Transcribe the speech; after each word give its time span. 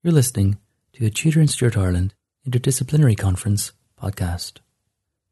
You're 0.00 0.12
listening 0.12 0.58
to 0.92 1.06
a 1.06 1.10
Tudor 1.10 1.40
and 1.40 1.50
Stuart 1.50 1.76
Ireland 1.76 2.14
Interdisciplinary 2.48 3.18
Conference 3.18 3.72
podcast. 4.00 4.58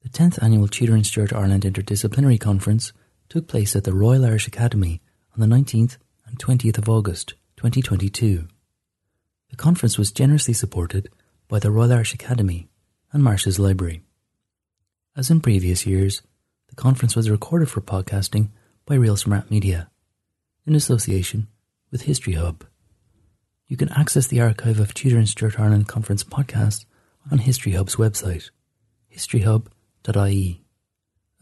The 0.02 0.08
10th 0.08 0.42
annual 0.42 0.66
Tudor 0.66 0.96
and 0.96 1.06
Stuart 1.06 1.32
Ireland 1.32 1.62
Interdisciplinary 1.62 2.40
Conference 2.40 2.92
took 3.28 3.46
place 3.46 3.76
at 3.76 3.84
the 3.84 3.94
Royal 3.94 4.26
Irish 4.26 4.48
Academy 4.48 5.00
on 5.32 5.40
the 5.40 5.54
19th 5.54 5.98
and 6.26 6.36
20th 6.40 6.78
of 6.78 6.88
August 6.88 7.34
2022. 7.58 8.48
The 9.50 9.56
conference 9.56 9.98
was 9.98 10.10
generously 10.10 10.52
supported 10.52 11.10
by 11.46 11.60
the 11.60 11.70
Royal 11.70 11.92
Irish 11.92 12.12
Academy 12.12 12.66
and 13.12 13.22
Marsh's 13.22 13.60
Library. 13.60 14.02
As 15.16 15.30
in 15.30 15.40
previous 15.40 15.86
years, 15.86 16.22
the 16.70 16.74
conference 16.74 17.14
was 17.14 17.30
recorded 17.30 17.70
for 17.70 17.82
podcasting 17.82 18.48
by 18.84 18.96
Real 18.96 19.16
Smart 19.16 19.48
Media 19.48 19.92
in 20.66 20.74
association 20.74 21.46
with 21.92 22.02
History 22.02 22.32
Hub. 22.32 22.64
You 23.68 23.76
can 23.76 23.88
access 23.90 24.26
the 24.26 24.40
archive 24.40 24.78
of 24.78 24.94
Tudor 24.94 25.18
and 25.18 25.28
Stuart 25.28 25.58
Ireland 25.58 25.88
Conference 25.88 26.22
podcasts 26.22 26.84
on 27.30 27.38
History 27.38 27.72
Hub's 27.72 27.96
website, 27.96 28.50
historyhub.ie, 29.12 30.64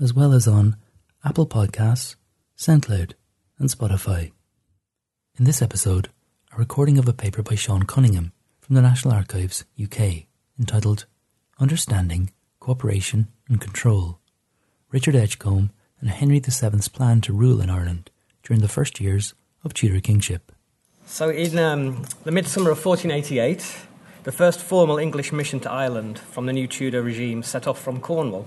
as 0.01 0.15
well 0.15 0.33
as 0.33 0.49
on 0.49 0.77
Apple 1.23 1.47
Podcasts, 1.47 2.17
SoundCloud, 2.57 3.13
and 3.59 3.69
Spotify. 3.69 4.33
In 5.39 5.45
this 5.45 5.61
episode, 5.61 6.09
a 6.53 6.59
recording 6.59 6.97
of 6.97 7.09
a 7.09 7.13
paper 7.13 7.43
by 7.43 7.57
Sean 7.57 7.83
Cunningham 7.83 8.33
from 8.61 8.75
the 8.75 8.83
National 8.83 9.15
Archives, 9.15 9.65
UK, 9.83 10.25
entitled 10.59 11.05
Understanding, 11.61 12.31
Cooperation 12.59 13.29
and 13.49 13.61
Control 13.61 14.19
Richard 14.91 15.17
Edgcombe 15.17 15.73
and 16.01 16.09
Henry 16.09 16.39
VII's 16.39 16.89
Plan 16.89 17.21
to 17.21 17.35
Rule 17.35 17.61
in 17.61 17.69
Ireland 17.69 18.11
during 18.43 18.63
the 18.63 18.69
first 18.69 19.01
years 19.01 19.35
of 19.63 19.75
Tudor 19.75 20.01
kingship. 20.01 20.53
So, 21.07 21.29
in 21.29 21.59
um, 21.59 22.07
the 22.25 22.33
midsummer 22.33 22.71
of 22.71 22.85
1488, 22.85 23.87
the 24.25 24.33
first 24.33 24.59
formal 24.59 24.97
English 24.97 25.33
mission 25.33 25.61
to 25.61 25.71
Ireland 25.71 26.19
from 26.19 26.47
the 26.47 26.53
new 26.53 26.67
Tudor 26.67 27.03
regime 27.03 27.43
set 27.43 27.67
off 27.67 27.79
from 27.79 28.01
Cornwall. 28.01 28.47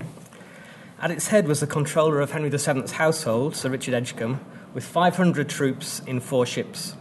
At 1.00 1.12
its 1.12 1.28
head 1.28 1.48
was 1.48 1.60
the 1.60 1.68
controller 1.68 2.20
of 2.20 2.32
Henry 2.32 2.50
VII's 2.50 2.94
household, 2.94 3.56
Sir 3.56 3.70
Richard 3.70 3.94
Edgcombe, 3.94 4.40
with 4.74 4.84
500 4.84 5.48
troops 5.48 6.02
in 6.08 6.20
four 6.20 6.48
ships. 6.48 6.96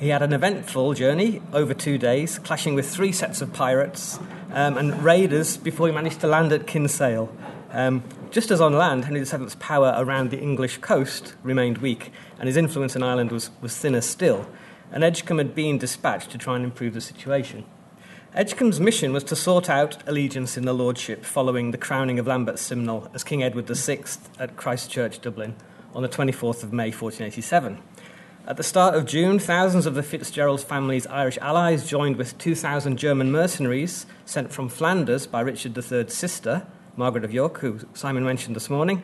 He 0.00 0.08
had 0.08 0.20
an 0.20 0.32
eventful 0.32 0.94
journey 0.94 1.40
over 1.52 1.74
two 1.74 1.96
days, 1.96 2.40
clashing 2.40 2.74
with 2.74 2.90
three 2.90 3.12
sets 3.12 3.40
of 3.40 3.52
pirates 3.52 4.18
um, 4.52 4.76
and 4.76 5.04
raiders 5.04 5.56
before 5.56 5.86
he 5.86 5.94
managed 5.94 6.20
to 6.20 6.26
land 6.26 6.52
at 6.52 6.66
Kinsale. 6.66 7.32
Um, 7.70 8.02
just 8.32 8.50
as 8.50 8.60
on 8.60 8.72
land, 8.72 9.04
Henry 9.04 9.22
VII's 9.22 9.54
power 9.54 9.94
around 9.96 10.30
the 10.30 10.40
English 10.40 10.78
coast 10.78 11.34
remained 11.44 11.78
weak, 11.78 12.10
and 12.38 12.48
his 12.48 12.56
influence 12.56 12.96
in 12.96 13.04
Ireland 13.04 13.30
was, 13.30 13.50
was 13.62 13.78
thinner 13.78 14.00
still 14.00 14.44
and 14.92 15.02
Edgcombe 15.02 15.38
had 15.38 15.54
been 15.54 15.78
dispatched 15.78 16.30
to 16.30 16.38
try 16.38 16.54
and 16.54 16.64
improve 16.64 16.94
the 16.94 17.00
situation. 17.00 17.64
Edgcombe's 18.34 18.80
mission 18.80 19.12
was 19.12 19.24
to 19.24 19.36
sort 19.36 19.68
out 19.68 20.06
allegiance 20.06 20.56
in 20.56 20.64
the 20.64 20.72
lordship 20.72 21.24
following 21.24 21.70
the 21.70 21.78
crowning 21.78 22.18
of 22.18 22.26
Lambert 22.26 22.58
Simnel 22.58 23.10
as 23.12 23.24
King 23.24 23.42
Edward 23.42 23.66
VI 23.66 24.04
at 24.38 24.56
Christ 24.56 24.90
Church, 24.90 25.20
Dublin, 25.20 25.56
on 25.94 26.02
the 26.02 26.08
24th 26.08 26.62
of 26.62 26.72
May 26.72 26.90
1487. 26.90 27.78
At 28.46 28.56
the 28.56 28.62
start 28.62 28.94
of 28.94 29.06
June, 29.06 29.38
thousands 29.38 29.86
of 29.86 29.94
the 29.94 30.02
Fitzgerald 30.02 30.60
family's 30.60 31.06
Irish 31.06 31.38
allies 31.38 31.86
joined 31.86 32.16
with 32.16 32.36
2,000 32.38 32.96
German 32.96 33.30
mercenaries 33.30 34.06
sent 34.24 34.50
from 34.50 34.68
Flanders 34.68 35.26
by 35.26 35.40
Richard 35.40 35.76
III's 35.76 36.14
sister, 36.14 36.66
Margaret 36.96 37.24
of 37.24 37.32
York, 37.32 37.58
who 37.58 37.80
Simon 37.94 38.24
mentioned 38.24 38.56
this 38.56 38.68
morning, 38.68 39.02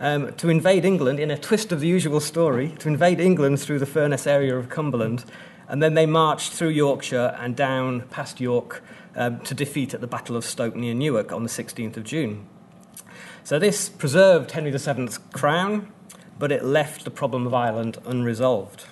um, 0.00 0.32
to 0.34 0.48
invade 0.48 0.84
England 0.84 1.20
in 1.20 1.30
a 1.30 1.38
twist 1.38 1.70
of 1.70 1.80
the 1.80 1.86
usual 1.86 2.20
story, 2.20 2.70
to 2.78 2.88
invade 2.88 3.20
England 3.20 3.60
through 3.60 3.78
the 3.78 3.86
Furness 3.86 4.26
area 4.26 4.56
of 4.56 4.70
Cumberland. 4.70 5.24
And 5.68 5.82
then 5.82 5.94
they 5.94 6.06
marched 6.06 6.52
through 6.52 6.70
Yorkshire 6.70 7.36
and 7.38 7.54
down 7.54 8.02
past 8.08 8.40
York 8.40 8.82
um, 9.14 9.40
to 9.40 9.54
defeat 9.54 9.94
at 9.94 10.00
the 10.00 10.06
Battle 10.06 10.36
of 10.36 10.44
Stoke 10.44 10.74
near 10.74 10.94
Newark 10.94 11.32
on 11.32 11.44
the 11.44 11.48
16th 11.48 11.96
of 11.96 12.04
June. 12.04 12.46
So 13.44 13.58
this 13.58 13.88
preserved 13.88 14.50
Henry 14.52 14.70
VII's 14.70 15.18
crown, 15.32 15.92
but 16.38 16.50
it 16.50 16.64
left 16.64 17.04
the 17.04 17.10
problem 17.10 17.46
of 17.46 17.54
Ireland 17.54 17.98
unresolved. 18.06 18.86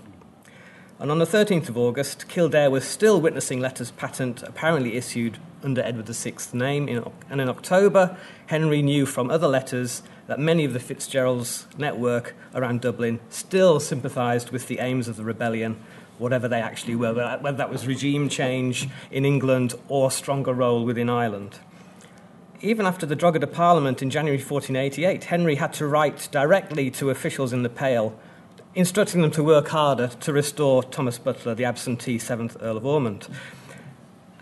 And 1.00 1.10
on 1.10 1.18
the 1.18 1.26
13th 1.26 1.68
of 1.68 1.78
August, 1.78 2.28
Kildare 2.28 2.70
was 2.70 2.84
still 2.84 3.20
witnessing 3.20 3.60
letters 3.60 3.92
patent 3.92 4.42
apparently 4.42 4.96
issued 4.96 5.38
under 5.62 5.80
Edward 5.80 6.06
VI's 6.06 6.52
name, 6.52 6.88
and 7.30 7.40
in 7.40 7.48
October, 7.48 8.16
Henry 8.46 8.82
knew 8.82 9.06
from 9.06 9.30
other 9.30 9.48
letters 9.48 10.02
that 10.28 10.38
many 10.38 10.64
of 10.64 10.74
the 10.74 10.78
Fitzgerald's 10.78 11.66
network 11.76 12.36
around 12.54 12.82
Dublin 12.82 13.18
still 13.30 13.80
sympathised 13.80 14.50
with 14.50 14.68
the 14.68 14.78
aims 14.78 15.08
of 15.08 15.16
the 15.16 15.24
rebellion, 15.24 15.82
whatever 16.18 16.46
they 16.46 16.60
actually 16.60 16.94
were, 16.94 17.14
whether 17.40 17.56
that 17.56 17.70
was 17.70 17.86
regime 17.86 18.28
change 18.28 18.88
in 19.10 19.24
England 19.24 19.74
or 19.88 20.10
stronger 20.10 20.52
role 20.52 20.84
within 20.84 21.08
Ireland. 21.08 21.58
Even 22.60 22.84
after 22.84 23.06
the 23.06 23.16
Drogheda 23.16 23.46
Parliament 23.46 24.02
in 24.02 24.10
January 24.10 24.36
1488, 24.36 25.24
Henry 25.24 25.54
had 25.54 25.72
to 25.74 25.86
write 25.86 26.28
directly 26.30 26.90
to 26.90 27.08
officials 27.08 27.54
in 27.54 27.62
the 27.62 27.70
Pale, 27.70 28.14
instructing 28.74 29.22
them 29.22 29.30
to 29.30 29.42
work 29.42 29.68
harder 29.68 30.08
to 30.08 30.32
restore 30.32 30.82
Thomas 30.82 31.18
Butler, 31.18 31.54
the 31.54 31.64
absentee 31.64 32.18
7th 32.18 32.60
Earl 32.60 32.76
of 32.76 32.84
Ormond. 32.84 33.28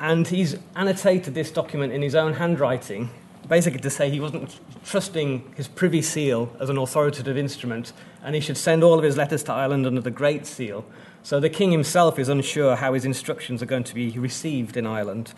And 0.01 0.27
he's 0.27 0.57
annotated 0.75 1.35
this 1.35 1.53
document 1.53 1.93
in 1.93 2.03
his 2.03 2.17
own 2.17 2.35
handwriting 2.35 3.11
basically 3.49 3.81
to 3.81 3.91
say 3.91 4.11
he 4.11 4.21
wasn't 4.21 4.59
trusting 4.85 5.55
his 5.57 5.69
Privy 5.69 6.03
Seal 6.03 6.55
as 6.61 6.69
an 6.69 6.79
authoritative 6.79 7.37
instrument, 7.37 7.93
and 8.23 8.35
he 8.35 8.41
should 8.41 8.57
send 8.57 8.83
all 8.83 8.99
of 8.99 9.05
his 9.05 9.17
letters 9.17 9.43
to 9.45 9.53
Ireland 9.53 9.87
under 9.87 10.01
the 10.01 10.11
Great 10.11 10.47
Seal. 10.47 10.85
So 11.23 11.41
the 11.41 11.51
king 11.51 11.73
himself 11.73 12.19
is 12.19 12.29
unsure 12.29 12.77
how 12.77 12.93
his 12.95 13.05
instructions 13.05 13.63
are 13.63 13.67
going 13.67 13.85
to 13.85 13.95
be 13.95 14.11
received 14.19 14.77
in 14.77 14.87
Ireland. 14.87 15.33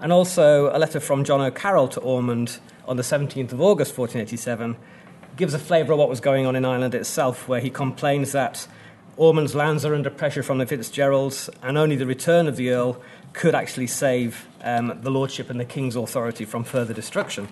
And 0.00 0.12
also, 0.12 0.74
a 0.74 0.78
letter 0.78 1.00
from 1.00 1.24
John 1.24 1.40
O'Carroll 1.40 1.88
to 1.88 2.00
Ormond 2.00 2.58
on 2.86 2.96
the 2.96 3.02
17th 3.02 3.52
of 3.52 3.60
August 3.60 3.96
1487 3.96 4.76
gives 5.36 5.54
a 5.54 5.58
flavour 5.58 5.92
of 5.92 5.98
what 5.98 6.08
was 6.08 6.20
going 6.20 6.46
on 6.46 6.56
in 6.56 6.64
Ireland 6.64 6.94
itself, 6.94 7.48
where 7.48 7.60
he 7.60 7.70
complains 7.70 8.32
that 8.32 8.66
Ormond's 9.16 9.54
lands 9.54 9.84
are 9.84 9.94
under 9.94 10.10
pressure 10.10 10.42
from 10.42 10.58
the 10.58 10.66
Fitzgeralds, 10.66 11.48
and 11.62 11.78
only 11.78 11.96
the 11.96 12.06
return 12.06 12.46
of 12.46 12.56
the 12.56 12.70
Earl 12.70 13.00
could 13.32 13.54
actually 13.54 13.86
save 13.86 14.46
um, 14.66 14.98
the 15.00 15.10
lordship 15.10 15.48
and 15.48 15.58
the 15.58 15.64
king's 15.64 15.96
authority 15.96 16.44
from 16.44 16.64
further 16.64 16.92
destruction. 16.92 17.48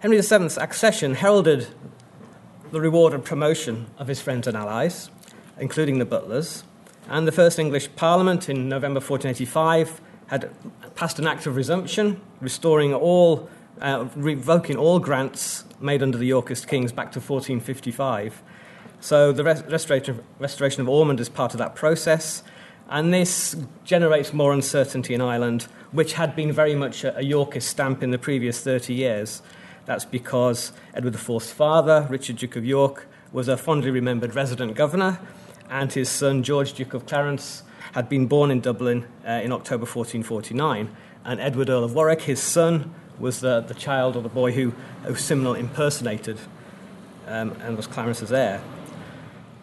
Henry 0.00 0.20
VII's 0.20 0.58
accession 0.58 1.14
heralded 1.14 1.68
the 2.72 2.80
reward 2.80 3.14
and 3.14 3.24
promotion 3.24 3.86
of 3.96 4.08
his 4.08 4.20
friends 4.20 4.46
and 4.46 4.56
allies, 4.56 5.08
including 5.58 5.98
the 5.98 6.04
Butlers, 6.04 6.64
and 7.08 7.26
the 7.26 7.32
first 7.32 7.58
English 7.58 7.94
Parliament 7.94 8.48
in 8.48 8.68
November 8.68 8.98
1485 8.98 10.00
had 10.26 10.50
passed 10.96 11.18
an 11.18 11.26
act 11.26 11.46
of 11.46 11.54
resumption, 11.54 12.20
restoring 12.40 12.92
all, 12.92 13.48
uh, 13.80 14.08
revoking 14.16 14.76
all 14.76 14.98
grants 14.98 15.64
made 15.80 16.02
under 16.02 16.18
the 16.18 16.26
Yorkist 16.26 16.66
kings 16.66 16.92
back 16.92 17.12
to 17.12 17.20
1455. 17.20 18.42
So 19.00 19.32
the 19.32 19.44
restoration, 19.44 20.24
restoration 20.38 20.80
of 20.80 20.88
Ormond 20.88 21.20
is 21.20 21.28
part 21.28 21.52
of 21.52 21.58
that 21.58 21.74
process, 21.74 22.42
and 22.88 23.12
this 23.12 23.56
generates 23.84 24.32
more 24.32 24.52
uncertainty 24.52 25.14
in 25.14 25.20
Ireland, 25.20 25.62
which 25.92 26.14
had 26.14 26.36
been 26.36 26.52
very 26.52 26.74
much 26.74 27.04
a, 27.04 27.22
Yorkist 27.22 27.68
stamp 27.68 28.02
in 28.02 28.10
the 28.10 28.18
previous 28.18 28.60
30 28.60 28.94
years. 28.94 29.42
That's 29.86 30.04
because 30.04 30.72
Edward 30.94 31.14
IV's 31.14 31.52
father, 31.52 32.06
Richard 32.10 32.36
Duke 32.36 32.56
of 32.56 32.64
York, 32.64 33.06
was 33.32 33.48
a 33.48 33.56
fondly 33.56 33.90
remembered 33.90 34.34
resident 34.34 34.74
governor, 34.74 35.18
and 35.68 35.92
his 35.92 36.08
son, 36.08 36.42
George 36.42 36.72
Duke 36.74 36.94
of 36.94 37.06
Clarence, 37.06 37.62
had 37.92 38.08
been 38.08 38.26
born 38.26 38.50
in 38.50 38.60
Dublin 38.60 39.06
uh, 39.26 39.32
in 39.32 39.52
October 39.52 39.84
1449. 39.86 40.94
And 41.24 41.40
Edward 41.40 41.70
Earl 41.70 41.84
of 41.84 41.94
Warwick, 41.94 42.22
his 42.22 42.40
son, 42.40 42.94
was 43.18 43.40
the, 43.40 43.60
the 43.60 43.74
child 43.74 44.16
or 44.16 44.22
the 44.22 44.28
boy 44.28 44.52
who, 44.52 44.70
who 45.04 45.14
Simnel 45.14 45.54
impersonated 45.54 46.38
um, 47.26 47.52
and 47.62 47.76
was 47.76 47.86
Clarence's 47.86 48.32
heir. 48.32 48.62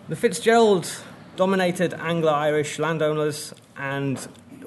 The 0.10 0.16
Fitzgerald 0.16 0.92
dominated 1.42 1.96
Anglo 1.96 2.32
Irish 2.32 2.78
landowners, 2.78 3.52
and 3.76 4.20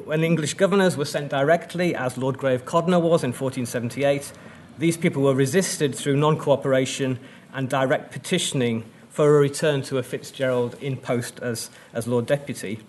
when 0.07 0.25
English 0.25 0.55
governors 0.55 0.97
were 0.97 1.05
sent 1.05 1.31
directly, 1.31 1.95
as 1.95 2.19
Lord 2.19 2.37
Grey 2.37 2.57
of 2.57 2.65
Codnor 2.65 3.01
was 3.01 3.23
in 3.23 3.31
1478, 3.31 4.33
these 4.79 4.97
people 4.97 5.23
were 5.23 5.37
resisted 5.37 5.95
through 5.95 6.17
non 6.17 6.37
cooperation 6.37 7.21
and 7.53 7.69
direct 7.69 8.11
petitioning 8.11 8.83
for 9.09 9.37
a 9.37 9.41
return 9.41 9.83
to 9.83 9.99
a 9.99 10.03
Fitzgerald 10.03 10.75
in 10.81 10.97
post 10.97 11.39
as, 11.39 11.71
as 11.93 12.09
Lord 12.09 12.27
Deputy. 12.27 12.81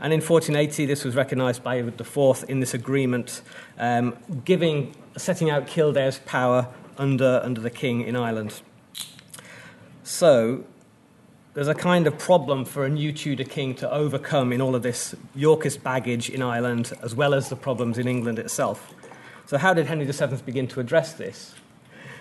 And 0.00 0.12
in 0.12 0.20
1480, 0.20 0.84
this 0.84 1.02
was 1.02 1.16
recognised 1.16 1.64
by 1.64 1.78
Edward 1.78 1.98
IV 1.98 2.44
in 2.46 2.60
this 2.60 2.74
agreement, 2.74 3.40
um, 3.78 4.18
giving, 4.44 4.94
setting 5.16 5.48
out 5.48 5.66
Kildare's 5.66 6.18
power 6.26 6.68
under, 6.98 7.40
under 7.42 7.62
the 7.62 7.70
King 7.70 8.02
in 8.02 8.16
Ireland. 8.16 8.60
So, 10.04 10.64
there's 11.60 11.68
a 11.68 11.74
kind 11.74 12.06
of 12.06 12.16
problem 12.16 12.64
for 12.64 12.86
a 12.86 12.88
new 12.88 13.12
Tudor 13.12 13.44
king 13.44 13.74
to 13.74 13.92
overcome 13.92 14.50
in 14.50 14.62
all 14.62 14.74
of 14.74 14.82
this 14.82 15.14
Yorkist 15.34 15.82
baggage 15.82 16.30
in 16.30 16.40
Ireland, 16.40 16.94
as 17.02 17.14
well 17.14 17.34
as 17.34 17.50
the 17.50 17.54
problems 17.54 17.98
in 17.98 18.08
England 18.08 18.38
itself. 18.38 18.94
So, 19.44 19.58
how 19.58 19.74
did 19.74 19.84
Henry 19.84 20.06
VII 20.06 20.36
begin 20.46 20.68
to 20.68 20.80
address 20.80 21.12
this? 21.12 21.54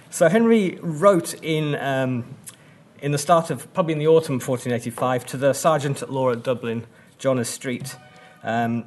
So, 0.10 0.28
Henry 0.28 0.78
wrote 0.82 1.42
in, 1.42 1.76
um, 1.76 2.26
in 3.02 3.14
the 3.14 3.18
start 3.18 3.50
of, 3.50 3.74
probably 3.74 3.94
in 3.94 4.00
the 4.00 4.08
autumn 4.08 4.36
of 4.36 4.46
1485, 4.46 5.26
to 5.28 5.38
the 5.38 5.54
sergeant 5.54 6.02
at 6.02 6.12
law 6.12 6.32
at 6.32 6.44
Dublin, 6.44 6.86
John 7.18 7.42
Street, 7.46 7.96
um, 8.44 8.84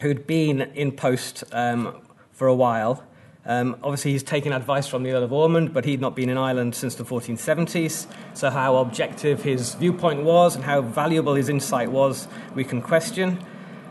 who'd 0.00 0.28
been 0.28 0.60
in 0.60 0.92
post 0.92 1.42
um, 1.50 2.02
for 2.30 2.46
a 2.46 2.54
while. 2.54 3.02
Um, 3.44 3.76
obviously, 3.82 4.12
he's 4.12 4.22
taken 4.22 4.52
advice 4.52 4.86
from 4.86 5.02
the 5.02 5.10
Earl 5.10 5.24
of 5.24 5.32
Ormond, 5.32 5.74
but 5.74 5.84
he'd 5.84 6.00
not 6.00 6.14
been 6.14 6.28
in 6.28 6.38
Ireland 6.38 6.74
since 6.74 6.94
the 6.94 7.04
1470s. 7.04 8.06
So, 8.34 8.50
how 8.50 8.76
objective 8.76 9.42
his 9.42 9.74
viewpoint 9.74 10.22
was 10.22 10.54
and 10.54 10.64
how 10.64 10.80
valuable 10.80 11.34
his 11.34 11.48
insight 11.48 11.90
was, 11.90 12.28
we 12.54 12.64
can 12.64 12.80
question. 12.80 13.44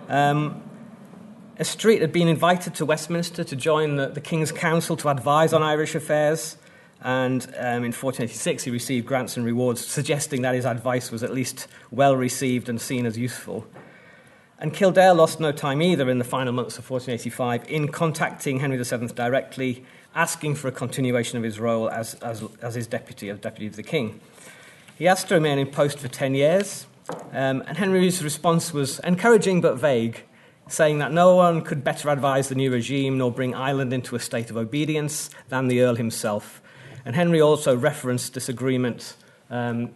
Um, 0.08 0.62
had 1.58 2.12
been 2.12 2.28
invited 2.28 2.74
to 2.76 2.86
Westminster 2.86 3.44
to 3.44 3.56
join 3.56 3.98
the, 3.98 4.08
the 4.08 4.22
King's 4.22 4.52
Council 4.52 4.96
to 4.98 5.10
advise 5.10 5.54
on 5.54 5.62
Irish 5.62 5.96
affairs. 5.96 6.58
And 7.02 7.44
um, 7.58 7.84
in 7.84 7.92
1486, 7.94 8.64
he 8.64 8.72
received 8.72 9.06
grants 9.06 9.36
and 9.36 9.46
rewards, 9.46 9.86
suggesting 9.86 10.44
that 10.44 10.56
his 10.56 10.66
advice 10.66 11.12
was 11.12 11.24
at 11.24 11.34
least 11.34 11.68
well 11.90 12.16
received 12.16 12.70
and 12.70 12.80
seen 12.80 13.06
as 13.06 13.18
useful. 13.18 13.68
And 14.62 14.72
Kildare 14.72 15.16
lost 15.16 15.40
no 15.40 15.52
time 15.52 15.82
either 15.82 16.08
in 16.08 16.20
the 16.20 16.24
final 16.24 16.54
months 16.54 16.78
of 16.78 16.88
1485 16.88 17.68
in 17.68 17.88
contacting 17.88 18.60
Henry 18.60 18.78
VII 18.78 19.08
directly, 19.08 19.84
asking 20.14 20.54
for 20.54 20.68
a 20.68 20.72
continuation 20.72 21.40
of 21.40 21.44
his 21.44 21.60
role 21.60 21.90
as, 21.90 22.14
as, 22.16 22.44
as 22.62 22.76
his 22.76 22.86
deputy, 22.86 23.30
as 23.30 23.40
deputy 23.40 23.66
of 23.66 23.76
the 23.76 23.82
king. 23.82 24.22
He 25.00 25.08
asked 25.08 25.30
to 25.30 25.34
remain 25.34 25.58
in 25.58 25.66
post 25.66 25.98
for 25.98 26.08
10 26.08 26.36
years, 26.36 26.86
um, 27.32 27.64
and 27.66 27.76
Henry's 27.76 28.24
response 28.24 28.72
was 28.72 29.00
encouraging 29.00 29.62
but 29.62 29.78
vague, 29.78 30.26
saying 30.68 31.00
that 31.00 31.12
no 31.12 31.36
one 31.36 31.64
could 31.64 31.84
better 31.84 32.10
advise 32.10 32.48
the 32.48 32.56
new 32.56 32.72
regime 32.72 33.18
nor 33.18 33.32
bring 33.32 33.56
Ireland 33.56 33.92
into 33.94 34.16
a 34.16 34.20
state 34.20 34.52
of 34.52 34.58
obedience 34.58 35.32
than 35.50 35.70
the 35.70 35.82
Earl 35.82 35.96
himself. 35.96 36.62
And 37.04 37.16
Henry 37.16 37.42
also 37.42 37.76
referenced 37.76 38.36
this 38.36 38.48
agreement. 38.48 39.16
Um, 39.50 39.90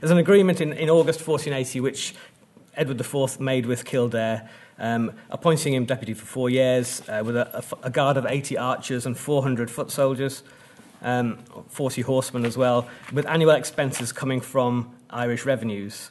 there's 0.00 0.10
an 0.10 0.18
agreement 0.18 0.60
in, 0.60 0.74
in 0.74 0.90
August 0.90 1.26
1480 1.26 1.80
which 1.80 2.14
Edward 2.76 3.00
IV 3.00 3.40
made 3.40 3.66
with 3.66 3.84
Kildare, 3.84 4.48
um, 4.78 5.12
appointing 5.30 5.74
him 5.74 5.84
deputy 5.84 6.14
for 6.14 6.24
four 6.24 6.50
years 6.50 7.02
uh, 7.08 7.22
with 7.24 7.36
a, 7.36 7.64
a, 7.82 7.90
guard 7.90 8.16
of 8.16 8.26
80 8.26 8.56
archers 8.56 9.06
and 9.06 9.16
400 9.16 9.70
foot 9.70 9.90
soldiers, 9.90 10.42
um, 11.02 11.38
40 11.68 12.02
horsemen 12.02 12.44
as 12.46 12.56
well, 12.56 12.88
with 13.12 13.26
annual 13.26 13.50
expenses 13.50 14.12
coming 14.12 14.40
from 14.40 14.94
Irish 15.10 15.44
revenues. 15.44 16.10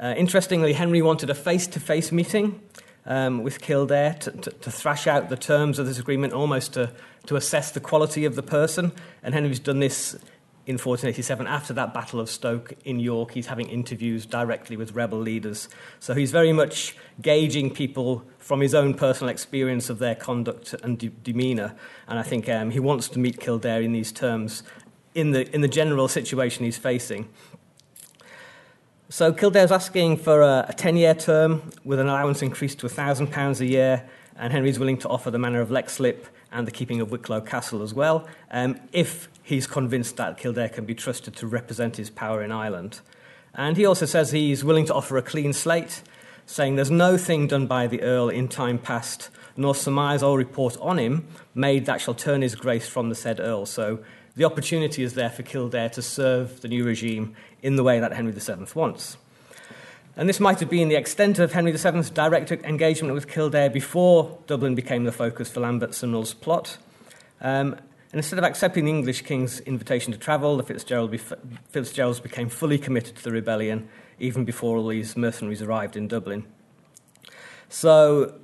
Uh, 0.00 0.14
interestingly, 0.16 0.74
Henry 0.74 1.02
wanted 1.02 1.30
a 1.30 1.34
face 1.34 1.66
to 1.66 1.80
face 1.80 2.12
meeting 2.12 2.60
um, 3.06 3.42
with 3.42 3.60
Kildare 3.60 4.14
to, 4.20 4.30
to, 4.30 4.50
to, 4.50 4.70
thrash 4.70 5.06
out 5.06 5.28
the 5.28 5.36
terms 5.36 5.78
of 5.78 5.86
this 5.86 5.98
agreement, 5.98 6.32
almost 6.32 6.74
to, 6.74 6.92
to 7.26 7.36
assess 7.36 7.70
the 7.70 7.80
quality 7.80 8.24
of 8.24 8.34
the 8.34 8.42
person. 8.42 8.92
And 9.22 9.32
Henry's 9.32 9.60
done 9.60 9.78
this 9.78 10.16
in 10.66 10.74
1487, 10.74 11.46
after 11.46 11.72
that 11.74 11.94
Battle 11.94 12.18
of 12.18 12.28
Stoke 12.28 12.72
in 12.84 12.98
York, 12.98 13.30
he's 13.30 13.46
having 13.46 13.68
interviews 13.68 14.26
directly 14.26 14.76
with 14.76 14.92
rebel 14.92 15.18
leaders. 15.18 15.68
So 16.00 16.12
he's 16.12 16.32
very 16.32 16.52
much 16.52 16.96
gauging 17.22 17.72
people 17.72 18.24
from 18.38 18.60
his 18.60 18.74
own 18.74 18.94
personal 18.94 19.30
experience 19.30 19.88
of 19.88 20.00
their 20.00 20.16
conduct 20.16 20.74
and 20.82 20.98
de- 20.98 21.08
demeanour. 21.08 21.76
And 22.08 22.18
I 22.18 22.24
think 22.24 22.48
um, 22.48 22.72
he 22.72 22.80
wants 22.80 23.08
to 23.10 23.20
meet 23.20 23.38
Kildare 23.38 23.80
in 23.80 23.92
these 23.92 24.10
terms 24.10 24.64
in 25.14 25.30
the, 25.30 25.48
in 25.54 25.60
the 25.60 25.68
general 25.68 26.08
situation 26.08 26.64
he's 26.64 26.76
facing. 26.76 27.28
So 29.08 29.32
Kildare's 29.32 29.70
asking 29.70 30.16
for 30.16 30.42
a, 30.42 30.66
a 30.68 30.72
10 30.72 30.96
year 30.96 31.14
term 31.14 31.70
with 31.84 32.00
an 32.00 32.08
allowance 32.08 32.42
increased 32.42 32.80
to 32.80 32.88
£1,000 32.88 33.60
a 33.60 33.66
year, 33.66 34.08
and 34.36 34.52
Henry's 34.52 34.80
willing 34.80 34.98
to 34.98 35.08
offer 35.08 35.30
the 35.30 35.38
manor 35.38 35.60
of 35.60 35.68
Leixlip 35.68 36.24
and 36.52 36.66
the 36.66 36.70
keeping 36.70 37.00
of 37.00 37.10
Wicklow 37.10 37.40
Castle 37.40 37.82
as 37.82 37.92
well, 37.92 38.26
um, 38.50 38.80
if 38.92 39.28
he's 39.42 39.66
convinced 39.66 40.16
that 40.16 40.38
Kildare 40.38 40.68
can 40.68 40.84
be 40.84 40.94
trusted 40.94 41.36
to 41.36 41.46
represent 41.46 41.96
his 41.96 42.10
power 42.10 42.42
in 42.42 42.52
Ireland. 42.52 43.00
And 43.54 43.76
he 43.76 43.86
also 43.86 44.06
says 44.06 44.32
he's 44.32 44.64
willing 44.64 44.86
to 44.86 44.94
offer 44.94 45.16
a 45.16 45.22
clean 45.22 45.52
slate, 45.52 46.02
saying 46.44 46.76
there's 46.76 46.90
no 46.90 47.16
thing 47.16 47.46
done 47.46 47.66
by 47.66 47.86
the 47.86 48.02
Earl 48.02 48.28
in 48.28 48.48
time 48.48 48.78
past, 48.78 49.30
nor 49.56 49.74
surmise 49.74 50.22
or 50.22 50.36
report 50.36 50.76
on 50.80 50.98
him 50.98 51.26
made 51.54 51.86
that 51.86 52.00
shall 52.00 52.14
turn 52.14 52.42
his 52.42 52.54
grace 52.54 52.88
from 52.88 53.08
the 53.08 53.14
said 53.14 53.40
Earl. 53.40 53.66
So 53.66 54.00
the 54.36 54.44
opportunity 54.44 55.02
is 55.02 55.14
there 55.14 55.30
for 55.30 55.42
Kildare 55.42 55.88
to 55.90 56.02
serve 56.02 56.60
the 56.60 56.68
new 56.68 56.84
regime 56.84 57.34
in 57.62 57.76
the 57.76 57.82
way 57.82 57.98
that 58.00 58.12
Henry 58.12 58.32
VII 58.32 58.66
wants. 58.74 59.16
And 60.18 60.28
this 60.28 60.40
might 60.40 60.60
have 60.60 60.70
been 60.70 60.88
the 60.88 60.94
extent 60.94 61.38
of 61.38 61.52
Henry 61.52 61.72
VII's 61.72 62.08
direct 62.08 62.50
engagement 62.50 63.12
with 63.12 63.28
Kildare 63.28 63.68
before 63.68 64.38
Dublin 64.46 64.74
became 64.74 65.04
the 65.04 65.12
focus 65.12 65.50
for 65.50 65.60
Lambert 65.60 65.94
Simnel's 65.94 66.32
plot. 66.32 66.78
Um, 67.42 67.74
and 68.12 68.14
instead 68.14 68.38
of 68.38 68.44
accepting 68.44 68.86
the 68.86 68.90
English 68.90 69.22
king's 69.22 69.60
invitation 69.60 70.14
to 70.14 70.18
travel, 70.18 70.56
the 70.56 70.62
Fitzgerald 70.62 71.12
bef- 71.12 71.38
Fitzgeralds 71.68 72.20
became 72.20 72.48
fully 72.48 72.78
committed 72.78 73.16
to 73.16 73.22
the 73.22 73.30
rebellion 73.30 73.90
even 74.18 74.46
before 74.46 74.78
all 74.78 74.88
these 74.88 75.18
mercenaries 75.18 75.60
arrived 75.60 75.96
in 75.96 76.08
Dublin. 76.08 76.46
So 77.68 78.38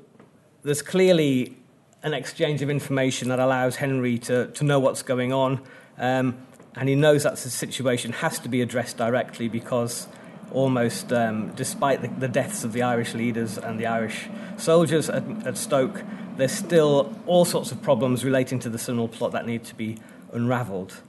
there's 0.62 0.82
clearly 0.82 1.56
an 2.02 2.12
exchange 2.12 2.60
of 2.60 2.68
information 2.68 3.28
that 3.28 3.38
allows 3.38 3.76
Henry 3.76 4.18
to, 4.18 4.48
to 4.48 4.64
know 4.64 4.78
what's 4.78 5.02
going 5.02 5.32
on. 5.32 5.62
Um, 5.96 6.36
and 6.74 6.88
he 6.88 6.96
knows 6.96 7.22
that 7.22 7.36
the 7.36 7.48
situation 7.48 8.12
has 8.12 8.38
to 8.40 8.50
be 8.50 8.60
addressed 8.60 8.98
directly 8.98 9.48
because 9.48 10.06
almost 10.52 11.12
um, 11.12 11.52
despite 11.54 12.02
the, 12.02 12.08
the, 12.08 12.28
deaths 12.28 12.64
of 12.64 12.72
the 12.72 12.82
Irish 12.82 13.14
leaders 13.14 13.58
and 13.58 13.78
the 13.78 13.86
Irish 13.86 14.28
soldiers 14.56 15.08
at, 15.08 15.24
at, 15.46 15.56
Stoke, 15.56 16.02
there's 16.36 16.52
still 16.52 17.14
all 17.26 17.44
sorts 17.44 17.72
of 17.72 17.82
problems 17.82 18.24
relating 18.24 18.58
to 18.60 18.70
the 18.70 18.78
Simnel 18.78 19.08
plot 19.08 19.32
that 19.32 19.46
need 19.46 19.64
to 19.64 19.74
be 19.74 19.98
unravelled. 20.32 21.00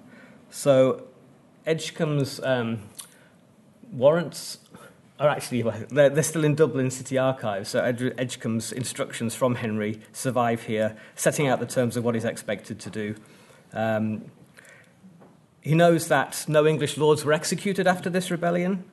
So 0.50 1.06
Edgcombe's 1.66 2.42
um, 2.44 2.82
warrants 3.92 4.60
are 5.20 5.30
actually 5.30 5.62
they're, 5.90 6.10
they're, 6.10 6.24
still 6.24 6.44
in 6.44 6.56
Dublin 6.56 6.92
City 6.92 7.18
Archives. 7.18 7.70
So 7.70 7.84
Ed, 7.84 8.00
Edgcombe's 8.18 8.72
instructions 8.72 9.36
from 9.36 9.56
Henry 9.56 10.02
survive 10.12 10.64
here, 10.64 10.98
setting 11.16 11.48
out 11.48 11.60
the 11.60 11.66
terms 11.66 11.96
of 11.96 12.04
what 12.04 12.16
he's 12.16 12.26
expected 12.26 12.80
to 12.82 12.90
do. 12.90 13.16
Um, 13.72 14.26
he 15.62 15.76
knows 15.76 16.10
that 16.10 16.44
no 16.48 16.68
English 16.68 16.98
lords 16.98 17.24
were 17.24 17.32
executed 17.32 17.88
after 17.88 18.10
this 18.10 18.30
rebellion, 18.30 18.84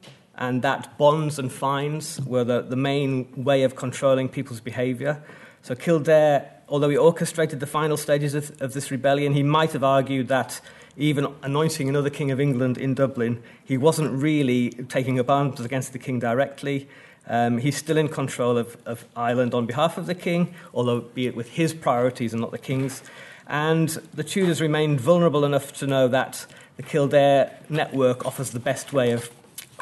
and 0.41 0.63
that 0.63 0.97
bonds 0.97 1.39
and 1.39 1.53
fines 1.53 2.19
were 2.23 2.43
the, 2.43 2.63
the 2.63 2.77
main 2.77 3.45
way 3.45 3.63
of 3.63 3.77
controlling 3.77 4.29
people's 4.29 4.61
behaviour. 4.61 5.23
So 5.63 5.75
Kildare, 5.75 6.51
although 6.67 6.89
he 6.89 6.97
orchestrated 6.97 7.61
the 7.61 7.67
final 7.67 7.99
stages 7.99 8.35
of, 8.35 8.61
of 8.63 8.73
this 8.73 8.91
rebellion, 8.91 9.35
he 9.35 9.43
might 9.43 9.73
have 9.73 9.85
argued 9.85 10.29
that 10.29 10.63
even 10.97 11.27
anointing 11.43 11.91
another 11.91 12.09
king 12.09 12.31
of 12.31 12.41
England 12.41 12.79
in 12.79 12.95
Dublin, 12.95 13.43
he 13.65 13.77
wasn't 13.77 14.11
really 14.11 14.71
taking 14.89 15.21
up 15.21 15.29
arms 15.29 15.61
against 15.61 15.93
the 15.93 15.99
king 15.99 16.19
directly. 16.19 16.89
Um, 17.29 17.59
he's 17.59 17.77
still 17.77 17.99
in 17.99 18.09
control 18.09 18.57
of, 18.57 18.79
of 18.87 19.05
Ireland 19.15 19.53
on 19.53 19.67
behalf 19.67 19.99
of 19.99 20.07
the 20.07 20.14
king, 20.14 20.55
although 20.73 21.00
be 21.00 21.26
it 21.26 21.37
with 21.37 21.50
his 21.50 21.75
priorities 21.75 22.33
and 22.33 22.41
not 22.41 22.50
the 22.50 22.59
king's. 22.59 23.03
And 23.47 23.88
the 24.14 24.25
Tudors 24.25 24.61
remained 24.61 25.00
vulnerable 25.00 25.45
enough 25.45 25.73
to 25.75 25.87
know 25.87 26.09
that 26.09 26.47
the 26.76 26.83
Kildare 26.83 27.59
network 27.69 28.25
offers 28.25 28.53
the 28.53 28.59
best 28.59 28.95
way 28.95 29.11
of 29.11 29.31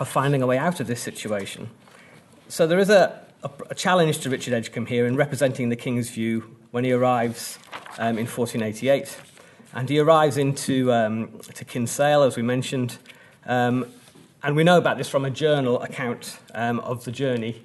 of 0.00 0.08
finding 0.08 0.42
a 0.42 0.46
way 0.46 0.58
out 0.58 0.80
of 0.80 0.86
this 0.86 1.00
situation. 1.00 1.70
So 2.48 2.66
there 2.66 2.78
is 2.78 2.90
a, 2.90 3.20
a, 3.42 3.50
a 3.70 3.74
challenge 3.74 4.18
to 4.20 4.30
Richard 4.30 4.54
Edgcombe 4.54 4.86
here 4.86 5.06
in 5.06 5.16
representing 5.16 5.68
the 5.68 5.76
king's 5.76 6.10
view 6.10 6.56
when 6.70 6.84
he 6.84 6.92
arrives 6.92 7.58
um, 7.98 8.18
in 8.18 8.26
1488. 8.26 9.18
And 9.74 9.88
he 9.88 9.98
arrives 9.98 10.38
into 10.38 10.92
um, 10.92 11.40
to 11.54 11.64
Kinsale, 11.64 12.22
as 12.22 12.36
we 12.36 12.42
mentioned. 12.42 12.98
Um, 13.46 13.86
and 14.42 14.56
we 14.56 14.64
know 14.64 14.78
about 14.78 14.98
this 14.98 15.08
from 15.08 15.24
a 15.24 15.30
journal 15.30 15.80
account 15.82 16.38
um, 16.54 16.80
of 16.80 17.04
the 17.04 17.12
journey. 17.12 17.62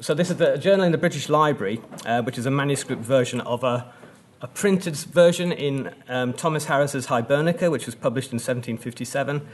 So, 0.00 0.14
this 0.14 0.30
is 0.30 0.36
the 0.36 0.56
journal 0.56 0.84
in 0.86 0.92
the 0.92 0.98
British 0.98 1.28
Library, 1.28 1.80
uh, 2.06 2.22
which 2.22 2.38
is 2.38 2.46
a 2.46 2.50
manuscript 2.50 3.02
version 3.02 3.40
of 3.42 3.62
a, 3.64 3.92
a 4.40 4.48
printed 4.48 4.96
version 4.96 5.52
in 5.52 5.94
um, 6.08 6.32
Thomas 6.32 6.64
Harris's 6.64 7.08
Hibernica, 7.08 7.70
which 7.70 7.86
was 7.86 7.94
published 7.94 8.32
in 8.32 8.36
1757. 8.36 9.46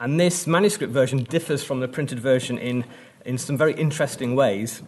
And 0.00 0.18
this 0.18 0.46
manuscript 0.46 0.94
version 0.94 1.24
differs 1.24 1.62
from 1.62 1.80
the 1.80 1.88
printed 1.88 2.20
version 2.20 2.56
in, 2.56 2.86
in 3.26 3.36
some 3.36 3.58
very 3.58 3.74
interesting 3.74 4.34
ways. 4.34 4.82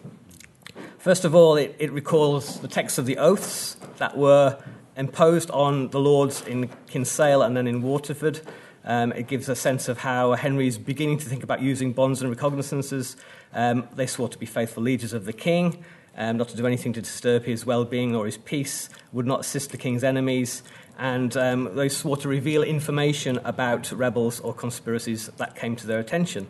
First 0.97 1.26
of 1.26 1.35
all, 1.35 1.57
it, 1.57 1.76
it 1.78 1.92
recalls 1.92 2.61
the 2.61 2.69
text 2.69 2.97
of 2.97 3.04
the 3.04 3.19
oaths 3.19 3.76
that 3.99 4.16
were 4.16 4.59
imposed 4.97 5.50
on 5.50 5.88
the 5.88 6.00
lords 6.00 6.40
in 6.47 6.71
Kinsale 6.87 7.42
and 7.42 7.54
then 7.54 7.66
in 7.66 7.83
Waterford. 7.83 8.40
Um, 8.87 9.12
it 9.12 9.28
gives 9.28 9.50
a 9.50 9.54
sense 9.54 9.87
of 9.87 9.99
how 9.99 10.33
Henry 10.33 10.66
is 10.66 10.78
beginning 10.78 11.19
to 11.19 11.26
think 11.26 11.42
about 11.42 11.61
using 11.61 11.92
bonds 11.92 12.23
and 12.23 12.31
recognizances. 12.31 13.16
Um, 13.52 13.87
they 13.95 14.07
swore 14.07 14.31
to 14.31 14.38
be 14.38 14.47
faithful 14.47 14.83
lieges 14.83 15.12
of 15.12 15.26
the 15.26 15.33
king, 15.35 15.85
um, 16.16 16.38
not 16.38 16.49
to 16.49 16.57
do 16.57 16.66
anything 16.66 16.95
to 16.95 17.02
disturb 17.02 17.45
his 17.45 17.66
well 17.66 17.85
being 17.85 18.16
or 18.16 18.25
his 18.25 18.38
peace, 18.38 18.88
would 19.12 19.26
not 19.26 19.40
assist 19.40 19.73
the 19.73 19.76
king's 19.76 20.02
enemies, 20.02 20.62
and 20.99 21.37
um, 21.37 21.75
they 21.75 21.88
swore 21.88 22.16
to 22.18 22.28
reveal 22.28 22.62
information 22.62 23.38
about 23.44 23.90
rebels 23.92 24.40
or 24.40 24.54
conspiracies 24.54 25.26
that 25.37 25.56
came 25.56 25.76
to 25.76 25.87
their 25.87 25.99
attention. 25.99 26.49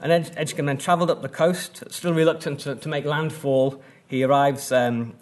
And 0.00 0.10
Ed- 0.10 0.32
Edgcombe 0.36 0.66
then 0.66 0.78
travelled 0.78 1.10
up 1.10 1.22
the 1.22 1.28
coast, 1.28 1.84
still 1.90 2.12
reluctant 2.12 2.60
to, 2.60 2.74
to 2.74 2.88
make 2.88 3.04
landfall. 3.04 3.80
He 4.06 4.24
arrives 4.24 4.72
um, 4.72 5.14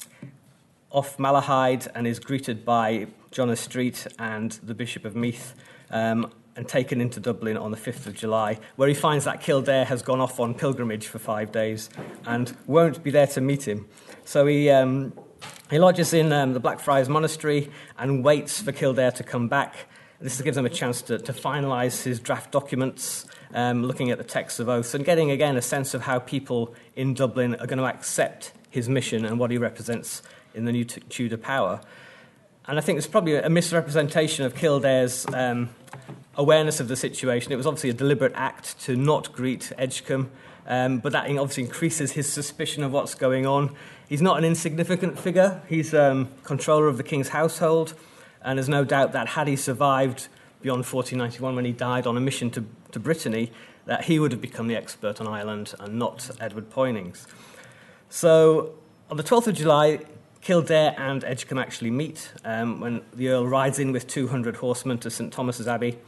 off 0.90 1.18
Malahide 1.18 1.86
and 1.94 2.06
is 2.06 2.18
greeted 2.18 2.64
by 2.64 3.08
John 3.30 3.50
Estreat 3.50 4.06
and 4.18 4.52
the 4.62 4.74
Bishop 4.74 5.04
of 5.04 5.14
Meath 5.14 5.54
um, 5.90 6.32
and 6.56 6.66
taken 6.66 7.00
into 7.00 7.20
Dublin 7.20 7.56
on 7.56 7.70
the 7.70 7.76
5th 7.76 8.06
of 8.06 8.14
July, 8.14 8.58
where 8.76 8.88
he 8.88 8.94
finds 8.94 9.24
that 9.24 9.40
Kildare 9.40 9.84
has 9.84 10.02
gone 10.02 10.20
off 10.20 10.40
on 10.40 10.54
pilgrimage 10.54 11.06
for 11.06 11.18
five 11.18 11.52
days 11.52 11.90
and 12.26 12.56
won't 12.66 13.02
be 13.04 13.10
there 13.10 13.26
to 13.28 13.40
meet 13.40 13.68
him. 13.68 13.86
So 14.24 14.46
he, 14.46 14.70
um, 14.70 15.12
he 15.70 15.78
lodges 15.78 16.12
in 16.12 16.32
um, 16.32 16.52
the 16.52 16.60
Blackfriars 16.60 17.08
Monastery 17.08 17.70
and 17.96 18.24
waits 18.24 18.60
for 18.60 18.72
Kildare 18.72 19.12
to 19.12 19.22
come 19.22 19.48
back. 19.48 19.74
This 20.20 20.40
gives 20.42 20.56
him 20.56 20.66
a 20.66 20.70
chance 20.70 21.00
to, 21.02 21.18
to 21.18 21.32
finalise 21.32 22.02
his 22.02 22.20
draft 22.20 22.50
documents, 22.50 23.24
um, 23.54 23.84
looking 23.84 24.10
at 24.10 24.18
the 24.18 24.24
texts 24.24 24.60
of 24.60 24.68
oaths, 24.68 24.94
and 24.94 25.04
getting 25.04 25.30
again 25.30 25.56
a 25.56 25.62
sense 25.62 25.94
of 25.94 26.02
how 26.02 26.18
people 26.18 26.74
in 26.96 27.14
Dublin 27.14 27.54
are 27.54 27.66
going 27.66 27.78
to 27.78 27.86
accept 27.86 28.52
his 28.68 28.88
mission 28.88 29.24
and 29.24 29.38
what 29.38 29.50
he 29.50 29.58
represents 29.58 30.22
in 30.54 30.64
the 30.64 30.72
new 30.72 30.84
Tudor 30.84 31.38
power. 31.38 31.80
And 32.66 32.76
I 32.78 32.82
think 32.82 32.98
it's 32.98 33.06
probably 33.06 33.36
a 33.36 33.48
misrepresentation 33.48 34.44
of 34.44 34.54
Kildare's 34.54 35.26
um, 35.32 35.70
awareness 36.36 36.80
of 36.80 36.88
the 36.88 36.96
situation. 36.96 37.52
It 37.52 37.56
was 37.56 37.66
obviously 37.66 37.90
a 37.90 37.94
deliberate 37.94 38.32
act 38.34 38.78
to 38.82 38.96
not 38.96 39.32
greet 39.32 39.72
Edgcombe, 39.78 40.30
um, 40.66 40.98
but 40.98 41.12
that 41.12 41.26
obviously 41.30 41.64
increases 41.64 42.12
his 42.12 42.30
suspicion 42.30 42.82
of 42.84 42.92
what's 42.92 43.14
going 43.14 43.46
on. 43.46 43.74
He's 44.10 44.20
not 44.20 44.38
an 44.38 44.44
insignificant 44.44 45.20
figure. 45.20 45.62
He's 45.68 45.94
um, 45.94 46.30
controller 46.42 46.88
of 46.88 46.96
the 46.96 47.04
king's 47.04 47.28
household, 47.28 47.94
and 48.42 48.58
there's 48.58 48.68
no 48.68 48.84
doubt 48.84 49.12
that 49.12 49.28
had 49.28 49.46
he 49.46 49.54
survived 49.54 50.26
beyond 50.62 50.78
1491 50.78 51.54
when 51.54 51.64
he 51.64 51.70
died 51.70 52.08
on 52.08 52.16
a 52.16 52.20
mission 52.20 52.50
to, 52.50 52.64
to 52.90 52.98
Brittany, 52.98 53.52
that 53.86 54.06
he 54.06 54.18
would 54.18 54.32
have 54.32 54.40
become 54.40 54.66
the 54.66 54.74
expert 54.74 55.20
on 55.20 55.28
Ireland 55.28 55.74
and 55.78 55.96
not 55.96 56.28
Edward 56.40 56.70
Poynings. 56.70 57.28
So 58.08 58.74
on 59.12 59.16
the 59.16 59.22
12th 59.22 59.46
of 59.46 59.54
July, 59.54 60.00
Kildare 60.40 60.92
and 60.98 61.22
Edgcombe 61.22 61.58
actually 61.58 61.92
meet 61.92 62.32
um, 62.44 62.80
when 62.80 63.02
the 63.14 63.28
Earl 63.28 63.46
rides 63.46 63.78
in 63.78 63.92
with 63.92 64.08
200 64.08 64.56
horsemen 64.56 64.98
to 64.98 65.10
St 65.10 65.32
Thomas's 65.32 65.68
Abbey. 65.68 65.98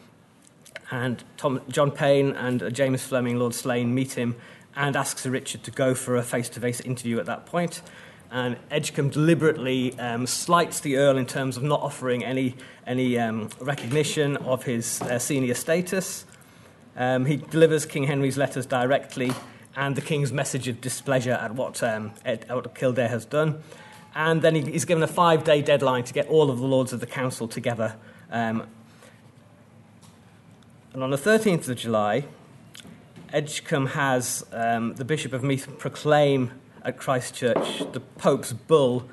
And 0.90 1.22
Tom, 1.36 1.60
John 1.68 1.92
Payne 1.92 2.32
and 2.32 2.64
uh, 2.64 2.70
James 2.70 3.04
Fleming, 3.04 3.38
Lord 3.38 3.54
Slane, 3.54 3.94
meet 3.94 4.14
him 4.14 4.34
and 4.76 4.96
asks 4.96 5.26
Richard 5.26 5.62
to 5.64 5.70
go 5.70 5.94
for 5.94 6.16
a 6.16 6.22
face 6.22 6.48
to 6.50 6.60
face 6.60 6.80
interview 6.80 7.18
at 7.18 7.26
that 7.26 7.46
point. 7.46 7.82
And 8.30 8.56
Edgcombe 8.70 9.10
deliberately 9.10 9.98
um, 9.98 10.26
slights 10.26 10.80
the 10.80 10.96
Earl 10.96 11.18
in 11.18 11.26
terms 11.26 11.56
of 11.56 11.62
not 11.62 11.82
offering 11.82 12.24
any, 12.24 12.56
any 12.86 13.18
um, 13.18 13.50
recognition 13.60 14.38
of 14.38 14.64
his 14.64 15.02
uh, 15.02 15.18
senior 15.18 15.54
status. 15.54 16.24
Um, 16.96 17.26
he 17.26 17.36
delivers 17.36 17.84
King 17.84 18.04
Henry's 18.04 18.38
letters 18.38 18.64
directly 18.64 19.32
and 19.76 19.96
the 19.96 20.00
King's 20.00 20.32
message 20.32 20.68
of 20.68 20.80
displeasure 20.80 21.32
at 21.32 21.54
what, 21.54 21.82
um, 21.82 22.12
Ed, 22.24 22.46
what 22.48 22.74
Kildare 22.74 23.08
has 23.08 23.24
done 23.26 23.62
and 24.14 24.42
then 24.42 24.54
he's 24.54 24.84
given 24.84 25.02
a 25.02 25.08
five 25.08 25.44
day 25.44 25.62
deadline 25.62 26.04
to 26.04 26.12
get 26.12 26.26
all 26.28 26.50
of 26.50 26.58
the 26.58 26.66
Lords 26.66 26.92
of 26.92 27.00
the 27.00 27.06
Council 27.06 27.48
together. 27.48 27.96
Um, 28.30 28.66
and 30.92 31.02
on 31.02 31.10
the 31.10 31.16
13th 31.16 31.68
of 31.68 31.78
July, 31.78 32.24
Edgcombe 33.32 33.86
has 33.86 34.44
um, 34.52 34.92
the 34.94 35.06
Bishop 35.06 35.32
of 35.32 35.42
Meath 35.42 35.66
proclaim 35.78 36.50
at 36.84 36.98
Christ 36.98 37.34
Church 37.34 37.82
the 37.92 38.00
Pope's 38.00 38.52
bull 38.52 39.08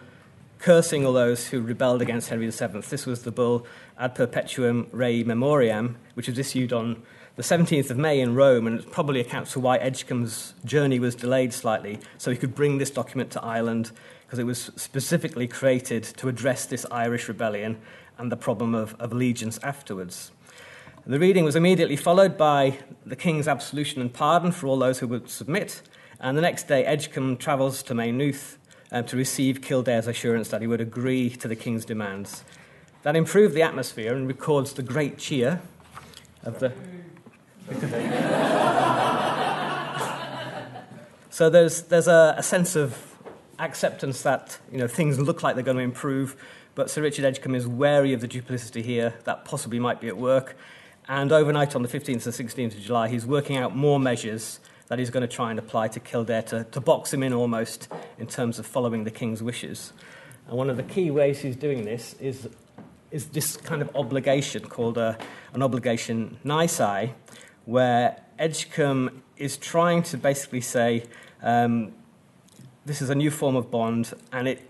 cursing 0.57 1.05
all 1.05 1.13
those 1.13 1.47
who 1.47 1.61
rebelled 1.61 2.01
against 2.01 2.27
Henry 2.27 2.49
VII. 2.49 2.81
This 2.81 3.05
was 3.05 3.23
the 3.23 3.31
bull 3.31 3.65
Ad 3.97 4.15
Perpetuum 4.15 4.88
Rei 4.91 5.23
Memoriam, 5.23 5.95
which 6.15 6.27
was 6.27 6.38
issued 6.38 6.73
on 6.73 7.01
the 7.38 7.43
17th 7.43 7.91
of 7.91 7.97
May 7.97 8.19
in 8.19 8.35
Rome, 8.35 8.67
and 8.67 8.81
it 8.81 8.91
probably 8.91 9.21
accounts 9.21 9.53
for 9.53 9.61
why 9.61 9.77
Edgcombe's 9.77 10.53
journey 10.65 10.99
was 10.99 11.15
delayed 11.15 11.53
slightly, 11.53 11.97
so 12.17 12.29
he 12.29 12.35
could 12.35 12.53
bring 12.53 12.77
this 12.77 12.89
document 12.89 13.31
to 13.31 13.41
Ireland 13.41 13.91
because 14.25 14.38
it 14.38 14.43
was 14.43 14.69
specifically 14.75 15.47
created 15.47 16.03
to 16.03 16.27
address 16.27 16.65
this 16.65 16.85
Irish 16.91 17.29
rebellion 17.29 17.79
and 18.17 18.29
the 18.29 18.35
problem 18.35 18.75
of, 18.75 18.95
of 18.99 19.13
allegiance 19.13 19.59
afterwards. 19.63 20.31
And 21.09 21.15
the 21.15 21.19
reading 21.19 21.43
was 21.43 21.55
immediately 21.55 21.95
followed 21.95 22.37
by 22.37 22.77
the 23.03 23.15
king's 23.15 23.47
absolution 23.47 23.99
and 23.99 24.13
pardon 24.13 24.51
for 24.51 24.67
all 24.67 24.77
those 24.77 24.99
who 24.99 25.07
would 25.07 25.27
submit. 25.27 25.81
And 26.19 26.37
the 26.37 26.41
next 26.43 26.67
day, 26.67 26.85
Edgcombe 26.85 27.35
travels 27.35 27.81
to 27.81 27.95
Maynooth 27.95 28.59
um, 28.91 29.05
to 29.05 29.17
receive 29.17 29.59
Kildare's 29.59 30.05
assurance 30.05 30.49
that 30.49 30.61
he 30.61 30.67
would 30.67 30.81
agree 30.81 31.31
to 31.31 31.47
the 31.47 31.55
king's 31.55 31.83
demands. 31.83 32.43
That 33.01 33.15
improved 33.15 33.55
the 33.55 33.63
atmosphere 33.63 34.13
and 34.13 34.27
records 34.27 34.73
the 34.73 34.83
great 34.83 35.17
cheer 35.17 35.63
of 36.43 36.59
the. 36.59 36.73
so 41.31 41.49
there's, 41.49 41.81
there's 41.81 42.07
a, 42.07 42.35
a 42.37 42.43
sense 42.43 42.75
of 42.75 43.17
acceptance 43.57 44.21
that 44.21 44.59
you 44.71 44.77
know, 44.77 44.87
things 44.87 45.17
look 45.17 45.41
like 45.41 45.55
they're 45.55 45.63
going 45.63 45.77
to 45.77 45.81
improve, 45.81 46.35
but 46.75 46.91
Sir 46.91 47.01
Richard 47.01 47.25
Edgcombe 47.25 47.55
is 47.55 47.65
wary 47.65 48.13
of 48.13 48.21
the 48.21 48.27
duplicity 48.27 48.83
here 48.83 49.15
that 49.23 49.43
possibly 49.43 49.79
might 49.79 49.99
be 49.99 50.07
at 50.07 50.15
work. 50.15 50.55
And 51.09 51.31
overnight 51.31 51.75
on 51.75 51.81
the 51.81 51.87
15th 51.87 52.07
and 52.07 52.49
16th 52.49 52.75
of 52.75 52.81
July, 52.81 53.09
he's 53.09 53.25
working 53.25 53.57
out 53.57 53.75
more 53.75 53.99
measures 53.99 54.59
that 54.89 54.99
he's 54.99 55.09
going 55.09 55.27
to 55.27 55.27
try 55.27 55.49
and 55.49 55.57
apply 55.57 55.87
to 55.87 55.99
Kildare 55.99 56.43
to, 56.43 56.65
to 56.65 56.79
box 56.79 57.11
him 57.11 57.23
in 57.23 57.33
almost 57.33 57.87
in 58.19 58.27
terms 58.27 58.59
of 58.59 58.67
following 58.67 59.05
the 59.05 59.11
king's 59.11 59.41
wishes. 59.41 59.91
And 60.47 60.55
one 60.55 60.69
of 60.69 60.77
the 60.77 60.83
key 60.83 61.09
ways 61.09 61.39
he's 61.39 61.55
doing 61.55 61.83
this 61.83 62.13
is, 62.19 62.47
is 63.09 63.25
this 63.29 63.57
kind 63.57 63.81
of 63.81 63.89
obligation 63.95 64.67
called 64.67 64.99
a, 64.99 65.17
an 65.53 65.63
obligation 65.63 66.37
nisi, 66.43 67.13
where 67.65 68.21
Edgcombe 68.37 69.23
is 69.35 69.57
trying 69.57 70.03
to 70.03 70.17
basically 70.17 70.61
say, 70.61 71.05
um, 71.41 71.91
this 72.85 73.01
is 73.01 73.09
a 73.09 73.15
new 73.15 73.31
form 73.31 73.55
of 73.55 73.71
bond, 73.71 74.13
and 74.31 74.47
it, 74.47 74.61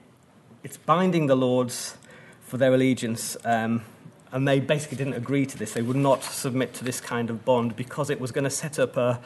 it's 0.63 0.77
binding 0.77 1.27
the 1.27 1.36
lords 1.36 1.98
for 2.39 2.55
their 2.55 2.74
allegiance. 2.74 3.36
Um, 3.43 3.84
and 4.31 4.48
they 4.48 4.59
basically 4.59 4.98
didn't 4.98 5.13
agree 5.13 5.45
to 5.45 5.57
this. 5.57 5.74
They 5.74 5.81
would 5.81 5.95
not 5.98 6.24
submit 6.24 6.74
to 6.75 6.83
this 6.83 7.01
kind 7.01 7.29
of 7.29 7.45
bond 7.45 7.75
because 7.75 8.09
it 8.09 8.19
was 8.19 8.31
going 8.31 8.43
to 8.43 8.50
set 8.50 8.77
up 8.79 8.98
a, 8.98 9.19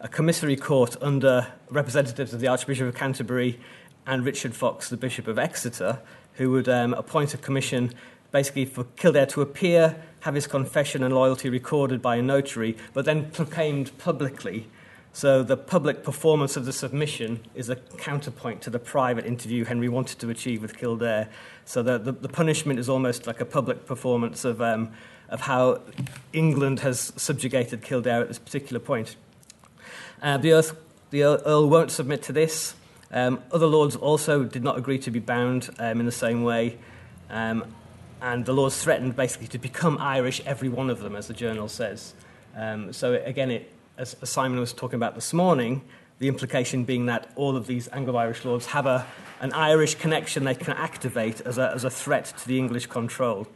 a 0.00 0.08
commissary 0.08 0.56
court 0.56 0.96
under 1.00 1.46
representatives 1.68 2.32
of 2.32 2.40
the 2.40 2.48
Archbishop 2.48 2.88
of 2.88 2.94
Canterbury 2.94 3.60
and 4.06 4.24
Richard 4.24 4.54
Fox, 4.54 4.88
the 4.88 4.96
Bishop 4.96 5.28
of 5.28 5.38
Exeter, 5.38 6.00
who 6.34 6.50
would 6.50 6.68
um, 6.68 6.94
appoint 6.94 7.34
a 7.34 7.38
commission 7.38 7.92
basically 8.32 8.64
for 8.64 8.84
Kildare 8.96 9.26
to 9.26 9.42
appear, 9.42 10.02
have 10.20 10.34
his 10.34 10.46
confession 10.46 11.02
and 11.02 11.14
loyalty 11.14 11.48
recorded 11.48 12.00
by 12.00 12.16
a 12.16 12.22
notary, 12.22 12.76
but 12.92 13.04
then 13.04 13.30
proclaimed 13.30 13.96
publicly 13.98 14.66
so 15.12 15.42
the 15.42 15.56
public 15.56 16.04
performance 16.04 16.56
of 16.56 16.64
the 16.64 16.72
submission 16.72 17.40
is 17.54 17.68
a 17.68 17.76
counterpoint 17.76 18.62
to 18.62 18.70
the 18.70 18.78
private 18.78 19.26
interview 19.26 19.64
Henry 19.64 19.88
wanted 19.88 20.20
to 20.20 20.30
achieve 20.30 20.62
with 20.62 20.76
Kildare. 20.76 21.28
So 21.64 21.82
the, 21.82 21.98
the, 21.98 22.12
the 22.12 22.28
punishment 22.28 22.78
is 22.78 22.88
almost 22.88 23.26
like 23.26 23.40
a 23.40 23.44
public 23.44 23.86
performance 23.86 24.44
of, 24.44 24.62
um, 24.62 24.92
of 25.28 25.40
how 25.42 25.80
England 26.32 26.80
has 26.80 27.12
subjugated 27.16 27.82
Kildare 27.82 28.20
at 28.20 28.28
this 28.28 28.38
particular 28.38 28.78
point. 28.78 29.16
Uh, 30.22 30.36
the, 30.36 30.52
Earth, 30.52 30.76
the 31.10 31.24
Earl 31.24 31.68
won't 31.68 31.90
submit 31.90 32.22
to 32.24 32.32
this. 32.32 32.74
Um, 33.10 33.42
other 33.50 33.66
lords 33.66 33.96
also 33.96 34.44
did 34.44 34.62
not 34.62 34.78
agree 34.78 34.98
to 35.00 35.10
be 35.10 35.18
bound 35.18 35.70
um, 35.80 35.98
in 35.98 36.06
the 36.06 36.12
same 36.12 36.44
way. 36.44 36.78
Um, 37.28 37.64
and 38.22 38.44
the 38.44 38.52
lords 38.52 38.80
threatened 38.80 39.16
basically 39.16 39.48
to 39.48 39.58
become 39.58 39.98
Irish, 39.98 40.40
every 40.46 40.68
one 40.68 40.88
of 40.88 41.00
them, 41.00 41.16
as 41.16 41.26
the 41.26 41.34
journal 41.34 41.68
says. 41.68 42.14
Um, 42.54 42.92
so 42.92 43.14
again, 43.24 43.50
it, 43.50 43.72
as, 44.00 44.16
Simon 44.24 44.58
was 44.58 44.72
talking 44.72 44.96
about 44.96 45.14
this 45.14 45.32
morning, 45.32 45.82
the 46.18 46.28
implication 46.28 46.84
being 46.84 47.06
that 47.06 47.30
all 47.36 47.56
of 47.56 47.66
these 47.66 47.86
Anglo 47.88 48.16
Irish 48.16 48.44
lords 48.44 48.66
have 48.66 48.86
a, 48.86 49.06
an 49.40 49.52
Irish 49.52 49.94
connection 49.94 50.44
they 50.44 50.54
can 50.54 50.72
activate 50.72 51.40
as 51.42 51.58
a, 51.58 51.70
as 51.72 51.84
a 51.84 51.90
threat 51.90 52.32
to 52.38 52.48
the 52.48 52.58
English 52.58 52.86
control. 52.86 53.46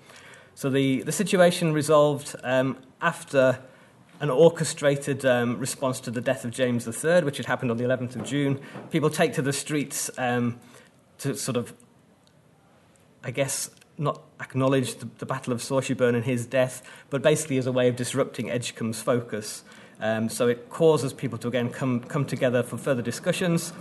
So 0.54 0.70
the, 0.70 1.02
the 1.02 1.12
situation 1.12 1.72
resolved 1.72 2.36
um, 2.44 2.76
after 3.00 3.58
an 4.20 4.30
orchestrated 4.30 5.24
um, 5.24 5.58
response 5.58 5.98
to 6.00 6.10
the 6.10 6.20
death 6.20 6.44
of 6.44 6.50
James 6.50 6.86
III, 6.86 7.22
which 7.22 7.38
had 7.38 7.46
happened 7.46 7.70
on 7.70 7.78
the 7.78 7.84
11th 7.84 8.16
of 8.16 8.24
June. 8.24 8.60
People 8.90 9.10
take 9.10 9.32
to 9.34 9.42
the 9.42 9.52
streets 9.52 10.10
um, 10.18 10.60
to 11.18 11.34
sort 11.34 11.56
of, 11.56 11.72
I 13.24 13.30
guess, 13.30 13.70
not 13.96 14.22
acknowledge 14.40 14.96
the, 14.96 15.08
the 15.18 15.26
Battle 15.26 15.52
of 15.52 15.60
Sauchieburn 15.60 16.14
and 16.14 16.24
his 16.24 16.46
death, 16.46 16.82
but 17.10 17.22
basically 17.22 17.56
as 17.56 17.66
a 17.66 17.72
way 17.72 17.88
of 17.88 17.96
disrupting 17.96 18.50
Edgcombe's 18.50 19.00
focus. 19.00 19.64
Um, 20.00 20.28
so 20.28 20.48
it 20.48 20.68
causes 20.70 21.12
people 21.12 21.38
to 21.38 21.48
again 21.48 21.70
come, 21.70 22.00
come 22.00 22.24
together 22.24 22.62
for 22.62 22.76
further 22.76 23.02
discussions. 23.02 23.72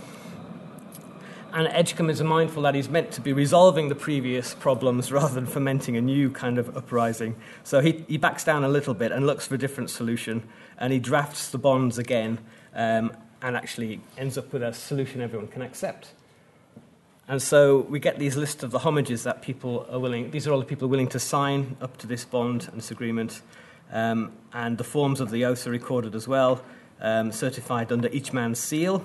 And 1.52 1.68
Edgcombe 1.68 2.10
is 2.10 2.20
mindful 2.20 2.62
that 2.62 2.74
he's 2.74 2.88
meant 2.88 3.12
to 3.12 3.20
be 3.20 3.32
resolving 3.32 3.88
the 3.88 3.94
previous 3.94 4.54
problems 4.54 5.12
rather 5.12 5.32
than 5.32 5.46
fomenting 5.46 5.96
a 5.96 6.00
new 6.00 6.30
kind 6.30 6.58
of 6.58 6.76
uprising. 6.76 7.36
So 7.62 7.80
he, 7.80 8.04
he 8.08 8.18
backs 8.18 8.42
down 8.42 8.64
a 8.64 8.68
little 8.68 8.94
bit 8.94 9.12
and 9.12 9.24
looks 9.24 9.46
for 9.46 9.54
a 9.54 9.58
different 9.58 9.90
solution. 9.90 10.42
And 10.78 10.92
he 10.92 10.98
drafts 10.98 11.50
the 11.50 11.58
bonds 11.58 11.96
again 11.96 12.38
um, 12.74 13.12
and 13.40 13.56
actually 13.56 14.00
ends 14.18 14.36
up 14.36 14.52
with 14.52 14.64
a 14.64 14.72
solution 14.72 15.20
everyone 15.20 15.46
can 15.46 15.62
accept. 15.62 16.08
And 17.28 17.40
so 17.40 17.86
we 17.88 18.00
get 18.00 18.18
these 18.18 18.36
lists 18.36 18.62
of 18.62 18.70
the 18.70 18.80
homages 18.80 19.22
that 19.22 19.40
people 19.40 19.86
are 19.90 19.98
willing, 19.98 20.30
these 20.32 20.46
are 20.46 20.52
all 20.52 20.58
the 20.58 20.66
people 20.66 20.88
willing 20.88 21.08
to 21.08 21.18
sign 21.18 21.76
up 21.80 21.96
to 21.98 22.06
this 22.06 22.24
bond 22.24 22.68
and 22.68 22.78
this 22.78 22.90
agreement. 22.90 23.40
Um, 23.94 24.32
and 24.52 24.76
the 24.76 24.84
forms 24.84 25.20
of 25.20 25.30
the 25.30 25.46
oath 25.46 25.66
are 25.66 25.70
recorded 25.70 26.14
as 26.14 26.28
well, 26.28 26.62
um, 27.00 27.32
certified 27.32 27.90
under 27.90 28.08
each 28.08 28.34
man's 28.34 28.58
seal. 28.58 29.02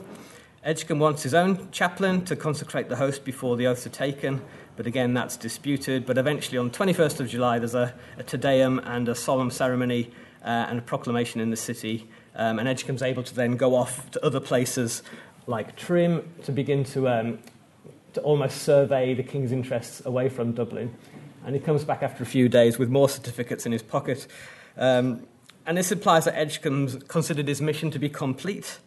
Edgcombe 0.63 0.99
wants 0.99 1.23
his 1.23 1.33
own 1.33 1.71
chaplain 1.71 2.25
to 2.25 2.35
consecrate 2.35 2.89
the 2.89 2.97
host 2.97 3.23
before 3.23 3.55
the 3.55 3.67
oaths 3.67 3.85
are 3.85 3.91
taken, 3.91 4.41
but 4.75 4.85
again, 4.85 5.13
that's 5.13 5.37
disputed. 5.37 6.05
But 6.05 6.17
eventually, 6.17 6.57
on 6.57 6.69
21st 6.69 7.21
of 7.21 7.29
July, 7.29 7.59
there's 7.59 7.75
a, 7.75 7.93
a 8.17 8.23
Te 8.23 8.37
Deum 8.37 8.79
and 8.83 9.07
a 9.07 9.15
solemn 9.15 9.51
ceremony, 9.51 10.11
uh, 10.43 10.67
and 10.69 10.79
a 10.79 10.81
proclamation 10.81 11.41
in 11.41 11.49
the 11.49 11.57
city. 11.57 12.07
Um, 12.35 12.59
and 12.59 12.67
Edgcombe's 12.67 13.01
able 13.01 13.23
to 13.23 13.35
then 13.35 13.57
go 13.57 13.75
off 13.75 14.09
to 14.11 14.25
other 14.25 14.39
places 14.39 15.03
like 15.47 15.75
Trim 15.75 16.29
to 16.43 16.51
begin 16.51 16.83
to, 16.85 17.09
um, 17.09 17.39
to 18.13 18.21
almost 18.21 18.61
survey 18.61 19.13
the 19.13 19.23
king's 19.23 19.51
interests 19.51 20.01
away 20.05 20.29
from 20.29 20.53
Dublin. 20.53 20.95
And 21.45 21.55
he 21.55 21.61
comes 21.61 21.83
back 21.83 22.03
after 22.03 22.23
a 22.23 22.25
few 22.25 22.49
days 22.49 22.77
with 22.77 22.89
more 22.89 23.09
certificates 23.09 23.65
in 23.65 23.71
his 23.71 23.81
pocket. 23.81 24.27
Um, 24.77 25.27
and 25.65 25.77
this 25.77 25.91
implies 25.91 26.25
that 26.25 26.35
Edgcombe 26.35 27.01
considered 27.07 27.47
his 27.47 27.61
mission 27.61 27.91
to 27.91 27.99
be 27.99 28.09
complete. 28.09 28.79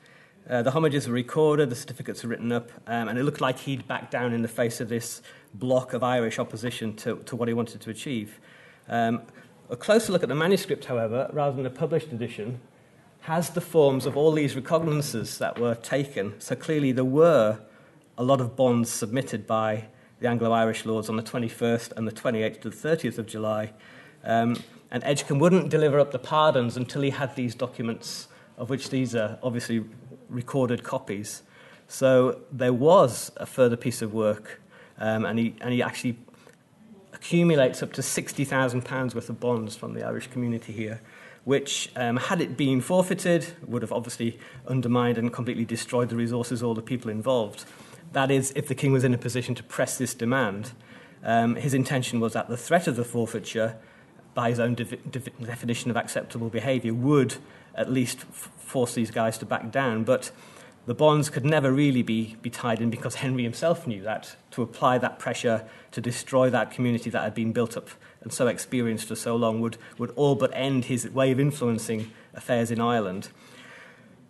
Uh, 0.49 0.63
the 0.63 0.73
homages 0.73 1.07
were 1.07 1.15
recorded, 1.15 1.71
the 1.71 1.77
certificates 1.77 2.25
were 2.25 2.31
written 2.31 2.51
up, 2.51 2.71
um, 2.89 3.09
and 3.09 3.19
it 3.19 3.23
looked 3.23 3.41
like 3.41 3.61
he'd 3.61 3.87
backed 3.87 4.11
down 4.11 4.33
in 4.33 4.43
the 4.43 4.49
face 4.49 4.81
of 4.81 4.89
this 4.89 5.23
block 5.55 5.93
of 5.93 6.03
Irish 6.03 6.39
opposition 6.39 6.97
to, 6.97 7.17
to 7.27 7.37
what 7.37 7.47
he 7.47 7.55
wanted 7.55 7.81
to 7.81 7.91
achieve. 7.91 8.41
Um, 8.89 9.23
a 9.71 9.77
closer 9.77 10.13
look 10.13 10.23
at 10.23 10.29
the 10.29 10.35
manuscript, 10.35 10.87
however, 10.87 11.31
rather 11.33 11.57
than 11.57 11.67
a 11.67 11.71
published 11.71 12.09
edition, 12.13 12.61
has 13.21 13.51
the 13.51 13.61
forms 13.61 14.05
of 14.05 14.17
all 14.17 14.33
these 14.33 14.57
recognizances 14.57 15.39
that 15.39 15.59
were 15.59 15.77
taken. 15.77 16.35
So 16.41 16.57
clearly, 16.57 16.91
there 16.91 17.05
were 17.05 17.61
a 18.19 18.25
lot 18.25 18.41
of 18.41 18.57
bonds 18.57 18.91
submitted 18.91 19.47
by 19.47 19.87
the 20.19 20.29
Anglo 20.29 20.51
Irish 20.53 20.85
Lords 20.85 21.09
on 21.09 21.17
the 21.17 21.23
21st 21.23 21.93
and 21.97 22.07
the 22.07 22.13
28th 22.13 22.61
to 22.63 22.71
the 22.71 22.77
30th 22.77 23.19
of 23.19 23.27
July. 23.27 23.73
Um, 24.25 24.57
and 24.93 25.03
Edgcombe 25.03 25.41
wouldn't 25.41 25.71
deliver 25.71 25.99
up 25.99 26.13
the 26.13 26.21
pardons 26.21 26.77
until 26.77 27.03
he 27.03 27.11
had 27.11 27.35
these 27.35 27.57
documents, 27.57 28.29
of 28.57 28.71
which 28.71 28.91
these 28.91 29.17
are 29.17 29.39
obviously 29.43 29.85
recorded 30.29 30.85
copies. 30.85 31.43
So 31.89 32.43
there 32.53 32.73
was 32.73 33.33
a 33.39 33.47
further 33.47 33.77
piece 33.77 34.03
of 34.03 34.15
work, 34.15 34.61
um, 34.99 35.25
and, 35.25 35.39
he, 35.39 35.57
and 35.61 35.73
he 35.73 35.83
actually 35.83 36.17
accumulates 37.13 37.83
up 37.83 37.93
to 37.95 38.03
£60,000 38.03 39.15
worth 39.15 39.29
of 39.29 39.41
bonds 39.41 39.75
from 39.75 39.95
the 39.95 40.05
Irish 40.05 40.29
community 40.29 40.73
here 40.73 41.01
which, 41.45 41.91
um, 41.97 42.17
had 42.17 42.41
it 42.41 42.57
been 42.57 42.81
forfeited, 42.81 43.47
would 43.67 43.83
have 43.83 43.93
obviously 43.93 44.39
undermined 44.69 45.19
and 45.19 45.33
completely 45.33 45.65
destroyed 45.65 46.09
the 46.09 46.17
resources 46.17 46.63
or 46.63 46.75
the 46.75 46.83
people 46.83 47.11
involved. 47.11 47.65
That 48.13 48.31
is, 48.31 48.53
if 48.55 48.69
the 48.69 48.75
king 48.75 48.93
was 48.93 49.05
in 49.05 49.13
a 49.13 49.19
position 49.19 49.55
to 49.57 49.63
press 49.63 49.99
this 49.99 50.15
demand, 50.15 50.73
um, 51.25 51.57
his 51.57 51.75
intention 51.75 52.21
was 52.21 52.33
that 52.35 52.49
the 52.49 52.57
threat 52.57 52.87
of 52.87 52.97
the 52.97 53.05
forfeiture, 53.05 53.77
by 54.35 54.51
his 54.51 54.61
own 54.61 54.75
de- 54.75 54.85
de- 54.85 55.31
definition 55.45 55.91
of 55.91 55.97
acceptable 55.97 56.49
behaviour, 56.49 56.95
would 56.95 57.37
at 57.75 57.91
least 57.91 58.21
f- 58.21 58.51
force 58.57 58.95
these 58.95 59.11
guys 59.11 59.39
to 59.39 59.47
back 59.47 59.71
down. 59.71 60.05
But 60.05 60.31
the 60.87 60.95
bonds 60.95 61.31
could 61.31 61.45
never 61.45 61.73
really 61.73 62.03
be, 62.03 62.37
be 62.43 62.51
tied 62.51 62.81
in 62.81 62.91
because 62.91 63.17
Henry 63.17 63.43
himself 63.43 63.87
knew 63.87 64.03
that 64.03 64.37
to 64.53 64.63
apply 64.63 64.99
that 64.99 65.19
pressure 65.19 65.65
to 65.93 66.01
destroy 66.01 66.51
that 66.51 66.71
community 66.71 67.11
that 67.11 67.23
had 67.23 67.35
been 67.35 67.53
built 67.53 67.77
up 67.77 67.89
and 68.23 68.33
so 68.33 68.47
experienced 68.47 69.09
for 69.09 69.15
so 69.15 69.37
long 69.37 69.61
would, 69.61 69.77
would 69.99 70.13
all 70.17 70.35
but 70.35 70.51
end 70.55 70.87
his 70.87 71.09
way 71.11 71.31
of 71.31 71.39
influencing 71.39 72.11
affairs 72.35 72.71
in 72.71 72.81
Ireland. 72.81 73.29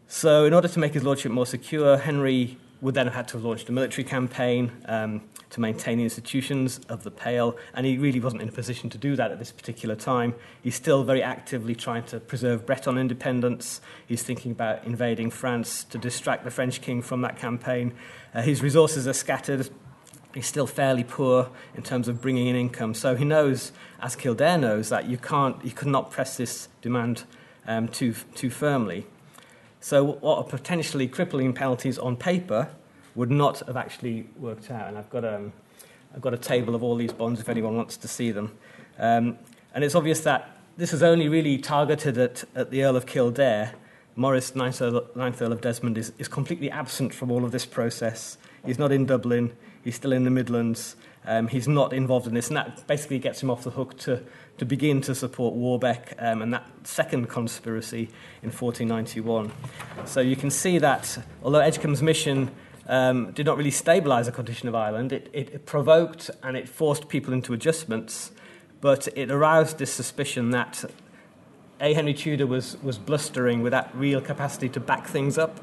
So, 0.08 0.44
in 0.44 0.52
order 0.52 0.68
to 0.68 0.78
make 0.78 0.92
his 0.92 1.04
lordship 1.04 1.32
more 1.32 1.46
secure, 1.46 1.96
Henry 1.96 2.58
would 2.82 2.94
then 2.94 3.06
have 3.06 3.14
had 3.14 3.28
to 3.28 3.34
have 3.34 3.44
launched 3.44 3.68
a 3.68 3.72
military 3.72 4.02
campaign 4.02 4.72
um, 4.86 5.22
to 5.50 5.60
maintain 5.60 5.98
the 5.98 6.04
institutions 6.04 6.80
of 6.88 7.04
the 7.04 7.10
Pale, 7.10 7.56
and 7.74 7.86
he 7.86 7.96
really 7.96 8.18
wasn't 8.18 8.42
in 8.42 8.48
a 8.48 8.52
position 8.52 8.90
to 8.90 8.98
do 8.98 9.14
that 9.14 9.30
at 9.30 9.38
this 9.38 9.52
particular 9.52 9.94
time. 9.94 10.34
He's 10.60 10.74
still 10.74 11.04
very 11.04 11.22
actively 11.22 11.76
trying 11.76 12.02
to 12.06 12.18
preserve 12.18 12.66
Breton 12.66 12.98
independence. 12.98 13.80
He's 14.06 14.24
thinking 14.24 14.50
about 14.50 14.84
invading 14.84 15.30
France 15.30 15.84
to 15.84 15.96
distract 15.96 16.42
the 16.44 16.50
French 16.50 16.80
king 16.80 17.02
from 17.02 17.20
that 17.22 17.38
campaign. 17.38 17.94
Uh, 18.34 18.42
his 18.42 18.62
resources 18.62 19.06
are 19.06 19.12
scattered. 19.12 19.70
He's 20.34 20.46
still 20.46 20.66
fairly 20.66 21.04
poor 21.04 21.50
in 21.76 21.84
terms 21.84 22.08
of 22.08 22.20
bringing 22.20 22.48
in 22.48 22.56
income. 22.56 22.94
So 22.94 23.14
he 23.14 23.24
knows, 23.24 23.70
as 24.00 24.16
Kildare 24.16 24.58
knows, 24.58 24.88
that 24.88 25.06
you, 25.06 25.18
can't, 25.18 25.64
you 25.64 25.70
could 25.70 25.88
not 25.88 26.10
press 26.10 26.36
this 26.36 26.68
demand 26.80 27.24
um, 27.64 27.86
too, 27.86 28.14
too 28.34 28.50
firmly. 28.50 29.06
So, 29.82 30.04
what 30.04 30.38
are 30.38 30.44
potentially 30.44 31.08
crippling 31.08 31.52
penalties 31.52 31.98
on 31.98 32.16
paper 32.16 32.68
would 33.16 33.32
not 33.32 33.58
have 33.66 33.76
actually 33.76 34.26
worked 34.38 34.70
out. 34.70 34.88
And 34.88 34.96
I've 34.96 35.10
got, 35.10 35.24
um, 35.24 35.52
I've 36.14 36.20
got 36.20 36.32
a 36.32 36.38
table 36.38 36.76
of 36.76 36.84
all 36.84 36.94
these 36.94 37.12
bonds 37.12 37.40
if 37.40 37.48
anyone 37.48 37.76
wants 37.76 37.96
to 37.96 38.06
see 38.06 38.30
them. 38.30 38.56
Um, 38.96 39.38
and 39.74 39.82
it's 39.82 39.96
obvious 39.96 40.20
that 40.20 40.56
this 40.76 40.92
is 40.92 41.02
only 41.02 41.28
really 41.28 41.58
targeted 41.58 42.16
at, 42.16 42.44
at 42.54 42.70
the 42.70 42.84
Earl 42.84 42.94
of 42.94 43.06
Kildare. 43.06 43.72
Maurice, 44.14 44.54
ninth 44.54 44.80
Earl, 44.80 45.04
ninth 45.16 45.42
Earl 45.42 45.52
of 45.52 45.60
Desmond, 45.60 45.98
is, 45.98 46.12
is 46.16 46.28
completely 46.28 46.70
absent 46.70 47.12
from 47.12 47.32
all 47.32 47.44
of 47.44 47.50
this 47.50 47.66
process. 47.66 48.38
He's 48.64 48.78
not 48.78 48.92
in 48.92 49.04
Dublin, 49.04 49.52
he's 49.82 49.96
still 49.96 50.12
in 50.12 50.22
the 50.22 50.30
Midlands. 50.30 50.94
Um, 51.24 51.48
he's 51.48 51.68
not 51.68 51.92
involved 51.92 52.26
in 52.26 52.34
this, 52.34 52.48
and 52.48 52.56
that 52.56 52.86
basically 52.86 53.18
gets 53.18 53.42
him 53.42 53.50
off 53.50 53.62
the 53.62 53.70
hook 53.70 53.96
to, 53.98 54.22
to 54.58 54.64
begin 54.64 55.00
to 55.02 55.14
support 55.14 55.54
Warbeck 55.54 56.14
um, 56.18 56.42
and 56.42 56.52
that 56.52 56.66
second 56.82 57.28
conspiracy 57.28 58.08
in 58.42 58.50
1491. 58.50 59.52
So 60.04 60.20
you 60.20 60.34
can 60.34 60.50
see 60.50 60.78
that 60.78 61.24
although 61.44 61.60
Edgcombe's 61.60 62.02
mission 62.02 62.50
um, 62.88 63.30
did 63.32 63.46
not 63.46 63.56
really 63.56 63.70
stabilise 63.70 64.24
the 64.24 64.32
condition 64.32 64.68
of 64.68 64.74
Ireland, 64.74 65.12
it, 65.12 65.30
it, 65.32 65.50
it 65.50 65.66
provoked 65.66 66.30
and 66.42 66.56
it 66.56 66.68
forced 66.68 67.08
people 67.08 67.32
into 67.32 67.52
adjustments, 67.52 68.32
but 68.80 69.06
it 69.16 69.30
aroused 69.30 69.78
this 69.78 69.92
suspicion 69.92 70.50
that 70.50 70.84
A. 71.80 71.94
Henry 71.94 72.14
Tudor 72.14 72.48
was, 72.48 72.76
was 72.82 72.98
blustering 72.98 73.62
without 73.62 73.96
real 73.96 74.20
capacity 74.20 74.68
to 74.70 74.80
back 74.80 75.06
things 75.06 75.38
up. 75.38 75.60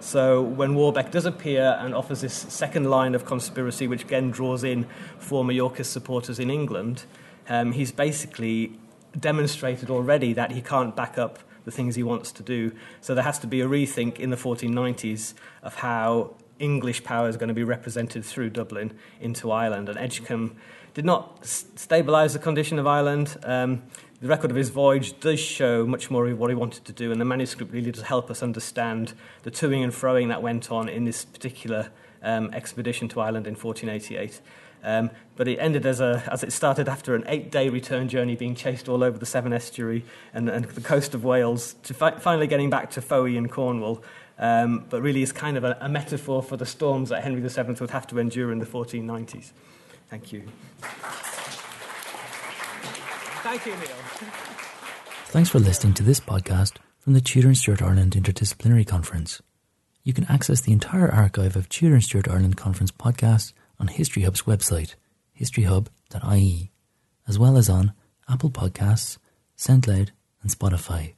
So 0.00 0.42
when 0.42 0.74
Warbeck 0.74 1.10
does 1.10 1.26
appear 1.26 1.76
and 1.78 1.94
offers 1.94 2.22
this 2.22 2.34
second 2.34 2.84
line 2.84 3.14
of 3.14 3.24
conspiracy, 3.24 3.86
which 3.86 4.02
again 4.02 4.30
draws 4.30 4.64
in 4.64 4.86
former 5.18 5.52
Yorkist 5.52 5.92
supporters 5.92 6.38
in 6.38 6.50
England, 6.50 7.04
um, 7.48 7.72
he's 7.72 7.92
basically 7.92 8.78
demonstrated 9.18 9.90
already 9.90 10.32
that 10.32 10.52
he 10.52 10.62
can't 10.62 10.96
back 10.96 11.18
up 11.18 11.40
the 11.64 11.70
things 11.70 11.96
he 11.96 12.02
wants 12.02 12.32
to 12.32 12.42
do. 12.42 12.72
So 13.00 13.14
there 13.14 13.24
has 13.24 13.38
to 13.40 13.46
be 13.46 13.60
a 13.60 13.66
rethink 13.66 14.18
in 14.18 14.30
the 14.30 14.36
1490s 14.36 15.34
of 15.62 15.76
how 15.76 16.34
English 16.58 17.04
power 17.04 17.28
is 17.28 17.36
going 17.36 17.48
to 17.48 17.54
be 17.54 17.64
represented 17.64 18.24
through 18.24 18.50
Dublin 18.50 18.92
into 19.20 19.50
Ireland. 19.50 19.88
And 19.88 19.98
Edgcombe 19.98 20.56
did 20.94 21.04
not 21.04 21.42
stabilise 21.42 22.32
the 22.32 22.38
condition 22.38 22.78
of 22.78 22.86
Ireland. 22.86 23.36
Um, 23.42 23.82
the 24.20 24.28
record 24.28 24.50
of 24.50 24.56
his 24.56 24.68
voyage 24.68 25.18
does 25.20 25.40
show 25.40 25.86
much 25.86 26.10
more 26.10 26.28
of 26.28 26.38
what 26.38 26.50
he 26.50 26.54
wanted 26.54 26.84
to 26.84 26.92
do, 26.92 27.10
and 27.10 27.20
the 27.20 27.24
manuscript 27.24 27.72
really 27.72 27.90
does 27.90 28.02
help 28.02 28.30
us 28.30 28.42
understand 28.42 29.14
the 29.42 29.50
toing 29.50 29.82
and 29.82 29.92
froing 29.92 30.28
that 30.28 30.42
went 30.42 30.70
on 30.70 30.88
in 30.88 31.04
this 31.04 31.24
particular 31.24 31.90
um, 32.22 32.50
expedition 32.52 33.08
to 33.08 33.20
Ireland 33.20 33.46
in 33.46 33.54
1488. 33.54 34.40
Um, 34.82 35.10
but 35.36 35.48
it 35.48 35.56
ended 35.56 35.84
as, 35.86 36.00
a, 36.00 36.22
as 36.30 36.42
it 36.42 36.52
started 36.52 36.88
after 36.88 37.14
an 37.14 37.24
eight 37.26 37.50
day 37.50 37.68
return 37.68 38.08
journey, 38.08 38.36
being 38.36 38.54
chased 38.54 38.88
all 38.88 39.02
over 39.02 39.18
the 39.18 39.26
Severn 39.26 39.52
Estuary 39.52 40.04
and, 40.32 40.48
and 40.48 40.64
the 40.66 40.80
coast 40.80 41.14
of 41.14 41.24
Wales, 41.24 41.74
to 41.82 41.94
fi- 41.94 42.18
finally 42.18 42.46
getting 42.46 42.70
back 42.70 42.90
to 42.90 43.00
Fowey 43.00 43.36
in 43.36 43.48
Cornwall. 43.48 44.02
Um, 44.38 44.86
but 44.88 45.02
really 45.02 45.22
is 45.22 45.32
kind 45.32 45.58
of 45.58 45.64
a, 45.64 45.76
a 45.82 45.88
metaphor 45.88 46.42
for 46.42 46.56
the 46.56 46.64
storms 46.64 47.10
that 47.10 47.22
Henry 47.22 47.46
VII 47.46 47.74
would 47.78 47.90
have 47.90 48.06
to 48.06 48.18
endure 48.18 48.52
in 48.52 48.58
the 48.58 48.64
1490s. 48.64 49.52
Thank 50.08 50.32
you. 50.32 50.44
Thank 53.42 53.64
you, 53.64 53.72
Neil. 53.72 53.96
Thanks 55.26 55.48
for 55.48 55.58
listening 55.58 55.94
to 55.94 56.02
this 56.02 56.20
podcast 56.20 56.76
from 56.98 57.14
the 57.14 57.20
Tudor 57.22 57.48
and 57.48 57.56
Stuart 57.56 57.80
Ireland 57.80 58.12
Interdisciplinary 58.12 58.86
Conference. 58.86 59.40
You 60.02 60.12
can 60.12 60.26
access 60.26 60.60
the 60.60 60.72
entire 60.72 61.10
archive 61.10 61.56
of 61.56 61.68
Tudor 61.68 61.94
and 61.94 62.04
Stuart 62.04 62.28
Ireland 62.28 62.56
Conference 62.58 62.90
podcasts 62.90 63.52
on 63.78 63.88
History 63.88 64.22
Hub's 64.22 64.42
website, 64.42 64.94
historyhub.ie, 65.40 66.70
as 67.26 67.38
well 67.38 67.56
as 67.56 67.70
on 67.70 67.94
Apple 68.28 68.50
Podcasts, 68.50 69.16
SoundCloud, 69.56 70.10
and 70.42 70.50
Spotify. 70.50 71.14